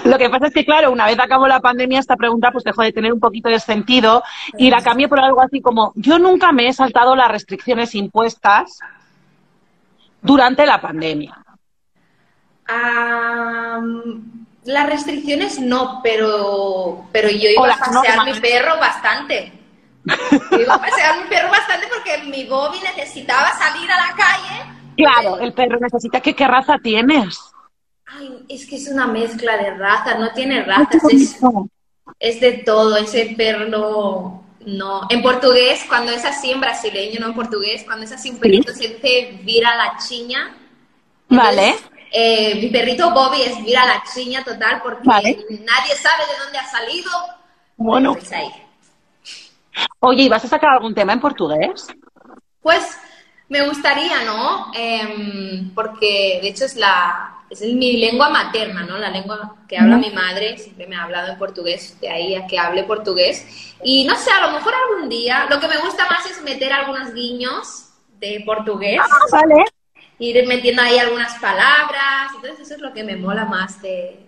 Lo 0.06 0.18
que 0.20 0.30
pasa 0.30 0.48
es 0.48 0.54
que, 0.54 0.64
claro, 0.64 0.92
una 0.92 1.08
vez 1.08 1.20
acabó 1.20 1.48
la 1.48 1.60
pandemia, 1.60 2.00
esta 2.00 2.16
pregunta 2.16 2.52
pues 2.52 2.64
dejó 2.64 2.84
de 2.84 2.94
tener 2.94 3.12
un 3.12 3.20
poquito 3.20 3.50
de 3.50 3.60
sentido 3.60 4.24
y 4.56 4.70
la 4.70 4.82
cambié 4.82 5.08
por 5.08 5.20
algo 5.20 5.42
así 5.42 5.62
como, 5.62 5.94
yo 5.96 6.20
nunca 6.20 6.52
me 6.52 6.68
he 6.68 6.74
saltado 6.74 7.16
las 7.16 7.32
restricciones 7.32 7.96
impuestas 7.96 8.80
durante 10.22 10.66
la 10.68 10.80
pandemia. 10.80 11.39
Las 14.66 14.90
restricciones 14.90 15.60
no, 15.60 16.02
pero, 16.04 17.08
pero 17.12 17.30
yo 17.30 17.50
iba 17.50 17.74
a 17.74 17.78
pasear 17.78 18.26
mi 18.26 18.40
perro 18.40 18.78
bastante. 18.80 19.52
Yo 20.52 20.60
iba 20.62 20.76
a 20.76 20.82
pasear 20.82 21.18
mi 21.22 21.30
perro 21.30 21.50
bastante 21.50 21.88
porque 21.88 22.18
mi 22.30 22.46
Bobby 22.46 22.78
necesitaba 22.82 23.52
salir 23.58 23.90
a 23.92 24.08
la 24.08 24.16
calle. 24.16 24.80
Claro, 24.96 25.40
el 25.40 25.54
perro 25.54 25.80
necesita. 25.80 26.20
¿Qué, 26.20 26.36
qué 26.36 26.48
raza 26.48 26.78
tienes? 26.84 27.40
Ay, 28.06 28.46
es 28.50 28.66
que 28.66 28.76
es 28.76 28.88
una 28.90 29.08
mezcla 29.08 29.58
de 29.58 29.72
razas, 29.72 30.20
no 30.20 30.32
tiene 30.34 30.64
razas, 30.64 31.02
es, 31.10 31.40
es 32.20 32.42
de 32.42 32.52
todo, 32.66 32.98
ese 32.98 33.34
perro 33.38 34.44
no. 34.66 35.08
En 35.10 35.22
portugués, 35.22 35.86
cuando 35.88 36.12
es 36.12 36.26
así, 36.26 36.52
en 36.52 36.60
brasileño, 36.60 37.20
no 37.20 37.28
en 37.28 37.34
portugués, 37.34 37.84
cuando 37.86 38.06
es 38.06 38.12
así 38.12 38.30
un 38.30 38.40
perrito 38.40 38.74
se 38.74 38.88
dice 38.90 39.40
vira 39.44 39.76
la 39.76 39.98
chiña. 39.98 40.56
Vale. 41.30 41.76
Eh, 42.12 42.56
mi 42.56 42.68
perrito 42.70 43.12
Bobby 43.12 43.42
es 43.42 43.64
vira 43.64 43.86
la 43.86 44.04
chiña 44.14 44.44
total 44.44 44.82
porque 44.82 45.08
Vale. 45.08 45.46
nadie 45.50 45.96
sabe 45.96 46.24
de 46.26 46.44
dónde 46.44 46.58
ha 46.58 46.66
salido. 46.66 47.12
Bueno. 47.78 48.14
Pues 48.14 48.32
ahí. 48.32 48.50
Oye, 50.00 50.24
¿y 50.24 50.30
vas 50.30 50.44
a 50.46 50.48
sacar 50.48 50.72
algún 50.72 50.94
tema 50.94 51.14
en 51.14 51.20
portugués? 51.20 51.88
Pues 52.62 52.98
me 53.48 53.68
gustaría, 53.68 54.24
¿no? 54.24 54.72
Em, 54.74 55.74
porque 55.74 56.40
de 56.42 56.50
hecho 56.50 56.66
es 56.66 56.76
la 56.76 57.36
es 57.50 57.62
mi 57.62 57.98
lengua 57.98 58.30
materna, 58.30 58.84
¿no? 58.84 58.98
La 58.98 59.10
lengua 59.10 59.56
que 59.68 59.78
habla 59.78 59.98
mi 59.98 60.12
madre, 60.12 60.58
siempre 60.58 60.86
me 60.86 60.96
ha 60.96 61.04
hablado 61.04 61.32
en 61.32 61.38
portugués, 61.40 62.00
de 62.00 62.08
ahí 62.08 62.36
a 62.36 62.46
que 62.46 62.60
hable 62.60 62.84
portugués. 62.84 63.76
Y 63.84 64.06
no 64.06 64.16
sé, 64.16 64.30
a 64.32 64.46
lo 64.46 64.52
mejor 64.54 64.74
algún 64.76 65.10
día, 65.10 65.48
lo 65.50 65.60
que 65.60 65.68
me 65.68 65.80
gusta 65.80 66.08
más 66.08 66.26
es 66.30 66.42
meter 66.44 66.72
algunos 66.72 67.12
guiños 67.14 67.90
de 68.20 68.44
portugués, 68.46 69.02
Ah, 69.04 69.18
vale. 69.32 69.66
Ir 70.20 70.46
metiendo 70.48 70.82
ahí 70.82 70.98
algunas 70.98 71.38
palabras, 71.40 72.32
entonces 72.36 72.60
eso 72.60 72.76
es 72.76 72.82
lo 72.82 72.94
que 72.94 73.04
me 73.04 73.16
mola 73.16 73.46
más 73.46 73.82
de, 73.82 74.20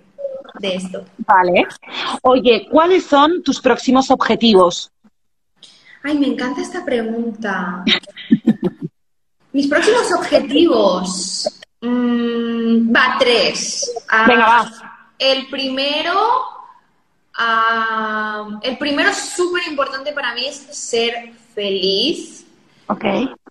de 0.60 0.76
esto. 0.76 1.06
Vale. 1.20 1.68
Oye, 2.24 2.68
¿cuáles 2.72 3.06
son 3.06 3.44
tus 3.44 3.60
próximos 3.62 4.10
objetivos? 4.10 4.92
Ay, 6.04 6.18
me 6.18 6.28
encanta 6.28 6.62
esta 6.62 6.84
pregunta. 6.84 7.84
Mis 9.54 9.68
próximos 9.68 10.12
objetivos. 10.18 11.48
Mm, 11.82 12.96
va, 12.96 13.18
tres. 13.20 13.92
Ah, 14.10 14.26
Venga, 14.28 14.46
va. 14.48 15.12
El 15.20 15.48
primero. 15.48 16.14
ah, 17.36 18.60
el 18.64 18.78
primero 18.78 19.14
súper 19.14 19.64
importante 19.68 20.12
para 20.14 20.34
mí 20.34 20.46
es 20.48 20.56
ser 20.72 21.34
feliz. 21.54 22.41
Ok. 22.88 23.04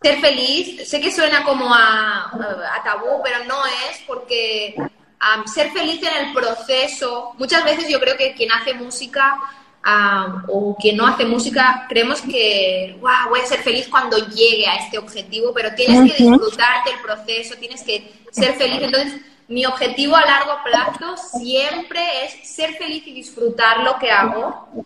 Ser 0.02 0.20
feliz, 0.20 0.88
sé 0.88 1.00
que 1.00 1.10
suena 1.12 1.44
como 1.44 1.72
a, 1.74 2.30
a 2.30 2.82
tabú, 2.84 3.20
pero 3.22 3.44
no 3.44 3.64
es 3.66 4.00
porque 4.06 4.74
am, 5.18 5.46
ser 5.46 5.70
feliz 5.72 6.00
en 6.02 6.26
el 6.26 6.32
proceso, 6.32 7.32
muchas 7.38 7.64
veces 7.64 7.88
yo 7.88 8.00
creo 8.00 8.16
que 8.16 8.34
quien 8.34 8.50
hace 8.52 8.72
música 8.74 9.38
am, 9.82 10.44
o 10.48 10.76
quien 10.80 10.96
no 10.96 11.06
hace 11.06 11.24
música, 11.24 11.86
creemos 11.88 12.20
que 12.22 12.96
"Guau, 13.00 13.30
voy 13.30 13.40
a 13.40 13.46
ser 13.46 13.60
feliz 13.62 13.88
cuando 13.88 14.16
llegue 14.28 14.66
a 14.66 14.76
este 14.76 14.98
objetivo, 14.98 15.52
pero 15.54 15.74
tienes 15.74 16.10
que 16.12 16.22
Ujú. 16.22 16.32
disfrutarte 16.32 16.90
el 16.92 17.00
proceso, 17.00 17.54
tienes 17.56 17.82
que 17.82 18.12
ser 18.30 18.54
feliz. 18.54 18.80
Entonces, 18.82 19.20
mi 19.48 19.66
objetivo 19.66 20.14
a 20.16 20.24
largo 20.24 20.52
plazo 20.64 21.16
siempre 21.38 22.24
es 22.24 22.48
ser 22.48 22.74
feliz 22.74 23.06
y 23.06 23.12
disfrutar 23.12 23.80
lo 23.80 23.98
que 23.98 24.10
hago. 24.10 24.84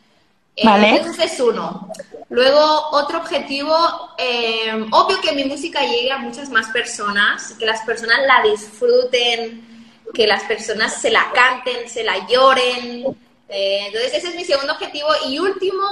Eh, 0.57 0.64
Vale. 0.64 0.97
Entonces 0.97 1.33
es 1.33 1.40
uno. 1.40 1.88
Luego, 2.31 2.88
otro 2.93 3.19
objetivo, 3.19 3.75
eh, 4.19 4.87
obvio 4.90 5.21
que 5.21 5.33
mi 5.33 5.45
música 5.45 5.81
llegue 5.81 6.11
a 6.11 6.19
muchas 6.19 6.49
más 6.51 6.69
personas, 6.71 7.55
que 7.59 7.67
las 7.67 7.83
personas 7.83 8.21
la 8.27 8.49
disfruten, 8.49 9.64
que 10.12 10.27
las 10.27 10.43
personas 10.45 11.01
se 11.01 11.11
la 11.11 11.31
canten, 11.33 11.88
se 11.88 12.05
la 12.05 12.27
lloren, 12.27 13.05
Eh, 13.47 13.87
entonces 13.87 14.14
ese 14.14 14.29
es 14.29 14.35
mi 14.35 14.45
segundo 14.45 14.73
objetivo 14.73 15.09
y 15.29 15.38
último, 15.38 15.85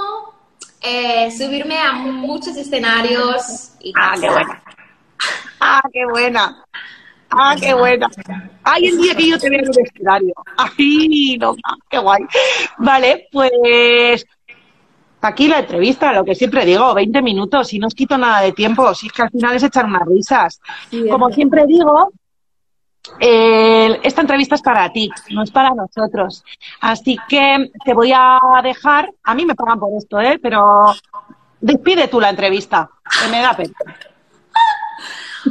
subirme 1.37 1.77
a 1.77 1.93
muchos 1.93 2.57
escenarios. 2.57 3.69
Y 3.79 3.93
ah, 3.95 4.15
qué 4.19 4.29
buena. 4.29 4.63
Ah, 5.59 5.81
qué 5.93 6.05
buena. 6.05 6.65
Ah, 7.29 7.55
qué 7.59 7.73
buena. 7.73 8.09
Ay, 8.63 8.87
el 8.87 8.97
día 8.97 9.15
que 9.15 9.27
yo 9.29 9.39
te 9.39 9.49
vea 9.49 9.59
en 9.59 9.65
el 9.65 9.79
escenario. 9.79 10.33
Ay, 10.57 11.37
no, 11.39 11.55
qué 11.89 11.97
guay. 11.99 12.23
Vale, 12.77 13.27
pues 13.31 14.25
aquí 15.23 15.47
la 15.47 15.59
entrevista, 15.59 16.13
lo 16.13 16.23
que 16.23 16.35
siempre 16.35 16.65
digo, 16.65 16.93
20 16.93 17.21
minutos, 17.21 17.73
y 17.73 17.79
no 17.79 17.87
os 17.87 17.93
quito 17.93 18.17
nada 18.17 18.41
de 18.41 18.51
tiempo, 18.51 18.93
si 18.93 19.07
es 19.07 19.13
que 19.13 19.21
al 19.21 19.31
final 19.31 19.55
es 19.55 19.63
echar 19.63 19.85
unas 19.85 20.05
risas. 20.05 20.59
Como 21.09 21.29
siempre 21.29 21.65
digo, 21.65 22.11
esta 23.19 24.21
entrevista 24.21 24.55
es 24.55 24.61
para 24.61 24.91
ti, 24.91 25.09
no 25.31 25.43
es 25.43 25.51
para 25.51 25.71
nosotros. 25.71 26.43
Así 26.81 27.17
que 27.27 27.71
te 27.83 27.93
voy 27.93 28.11
a 28.13 28.39
dejar, 28.63 29.11
a 29.23 29.35
mí 29.35 29.45
me 29.45 29.55
pagan 29.55 29.79
por 29.79 29.91
esto, 29.97 30.19
¿eh? 30.19 30.39
pero 30.41 30.93
despide 31.59 32.07
tú 32.07 32.19
la 32.19 32.29
entrevista, 32.29 32.89
que 33.21 33.29
me 33.29 33.41
da 33.41 33.55
pena. 33.55 33.73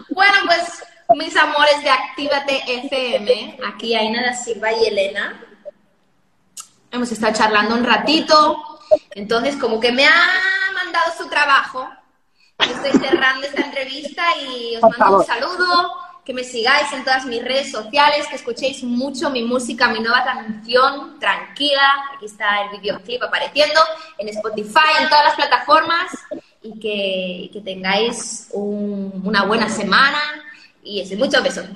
Bueno, 0.08 0.32
pues 0.46 0.82
mis 1.14 1.36
amores 1.36 1.82
de 1.82 1.90
Actívate 1.90 2.62
FM, 2.66 3.58
aquí 3.66 3.94
Aina 3.94 4.32
Silva 4.32 4.72
y 4.72 4.86
Elena. 4.86 5.38
Hemos 6.90 7.12
estado 7.12 7.34
charlando 7.34 7.74
un 7.74 7.84
ratito, 7.84 8.71
entonces 9.12 9.56
como 9.56 9.80
que 9.80 9.92
me 9.92 10.06
ha 10.06 10.30
mandado 10.74 11.12
su 11.16 11.28
trabajo. 11.28 11.88
Estoy 12.58 12.92
cerrando 13.00 13.46
esta 13.46 13.62
entrevista 13.62 14.22
y 14.38 14.76
os 14.76 14.82
mando 14.82 15.18
un 15.18 15.24
saludo 15.24 16.02
que 16.24 16.32
me 16.32 16.44
sigáis 16.44 16.92
en 16.92 17.02
todas 17.04 17.26
mis 17.26 17.42
redes 17.42 17.72
sociales, 17.72 18.28
que 18.28 18.36
escuchéis 18.36 18.84
mucho 18.84 19.30
mi 19.30 19.42
música, 19.42 19.88
mi 19.88 19.98
nueva 19.98 20.22
canción, 20.22 21.18
Tranquila. 21.18 22.04
Aquí 22.14 22.26
está 22.26 22.62
el 22.62 22.80
videoclip 22.80 23.22
apareciendo 23.22 23.80
en 24.18 24.28
Spotify, 24.28 25.00
en 25.00 25.08
todas 25.08 25.24
las 25.24 25.34
plataformas. 25.34 26.12
Y 26.62 26.78
que, 26.78 27.60
tengáis 27.64 28.48
una 28.52 29.44
buena 29.44 29.68
semana. 29.68 30.20
Y 30.84 31.00
eso, 31.00 31.16
muchos 31.16 31.42
besos. 31.42 31.66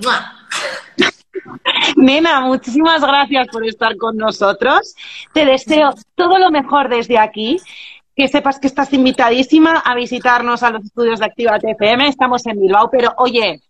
Nena, 1.97 2.41
muchísimas 2.41 3.01
gracias 3.01 3.49
por 3.49 3.67
estar 3.67 3.97
con 3.97 4.17
nosotros. 4.17 4.95
Te 5.33 5.45
deseo 5.45 5.95
todo 6.15 6.39
lo 6.39 6.51
mejor 6.51 6.89
desde 6.89 7.19
aquí. 7.19 7.59
Que 8.15 8.29
sepas 8.29 8.59
que 8.59 8.67
estás 8.67 8.93
invitadísima 8.95 9.79
a 9.79 9.95
visitarnos 9.95 10.63
a 10.63 10.71
los 10.71 10.85
estudios 10.85 11.19
de 11.19 11.27
Activa 11.27 11.59
TFM. 11.59 12.09
Estamos 12.09 12.47
en 12.47 12.59
Bilbao, 12.59 12.89
pero 12.91 13.13
oye, 13.19 13.61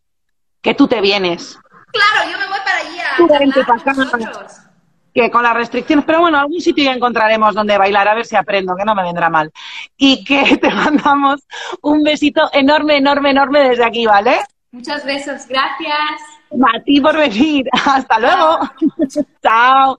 que 0.61 0.75
tú 0.75 0.87
te 0.87 1.01
vienes. 1.01 1.59
Claro, 1.93 2.31
yo 2.31 2.39
me 2.39 2.47
voy 2.47 2.59
para 2.65 2.79
allá. 2.79 3.17
que 5.17 5.31
con 5.31 5.43
las 5.43 5.55
restricciones, 5.55 6.05
pero 6.05 6.21
bueno, 6.21 6.39
algún 6.39 6.61
sitio 6.61 6.85
ya 6.85 6.93
encontraremos 6.93 7.55
donde 7.55 7.79
bailar, 7.79 8.07
a 8.07 8.15
ver 8.15 8.27
si 8.27 8.37
aprendo, 8.37 8.77
que 8.77 8.85
no 8.85 8.95
me 8.95 9.03
vendrá 9.03 9.31
mal. 9.31 9.51
Y 9.97 10.23
que 10.23 10.57
te 10.61 10.69
mandamos 10.71 11.41
un 11.81 12.03
besito 12.03 12.51
enorme, 12.53 12.99
enorme, 12.99 13.31
enorme 13.31 13.61
desde 13.67 13.85
aquí, 13.85 14.05
¿vale? 14.05 14.41
Muchas 14.77 15.07
besos, 15.07 15.49
gracias. 15.49 16.21
A 16.53 16.83
ti 16.85 17.01
por 17.01 17.17
venir. 17.17 17.67
Hasta 17.87 18.21
luego. 18.21 18.59
Chao. 19.43 19.99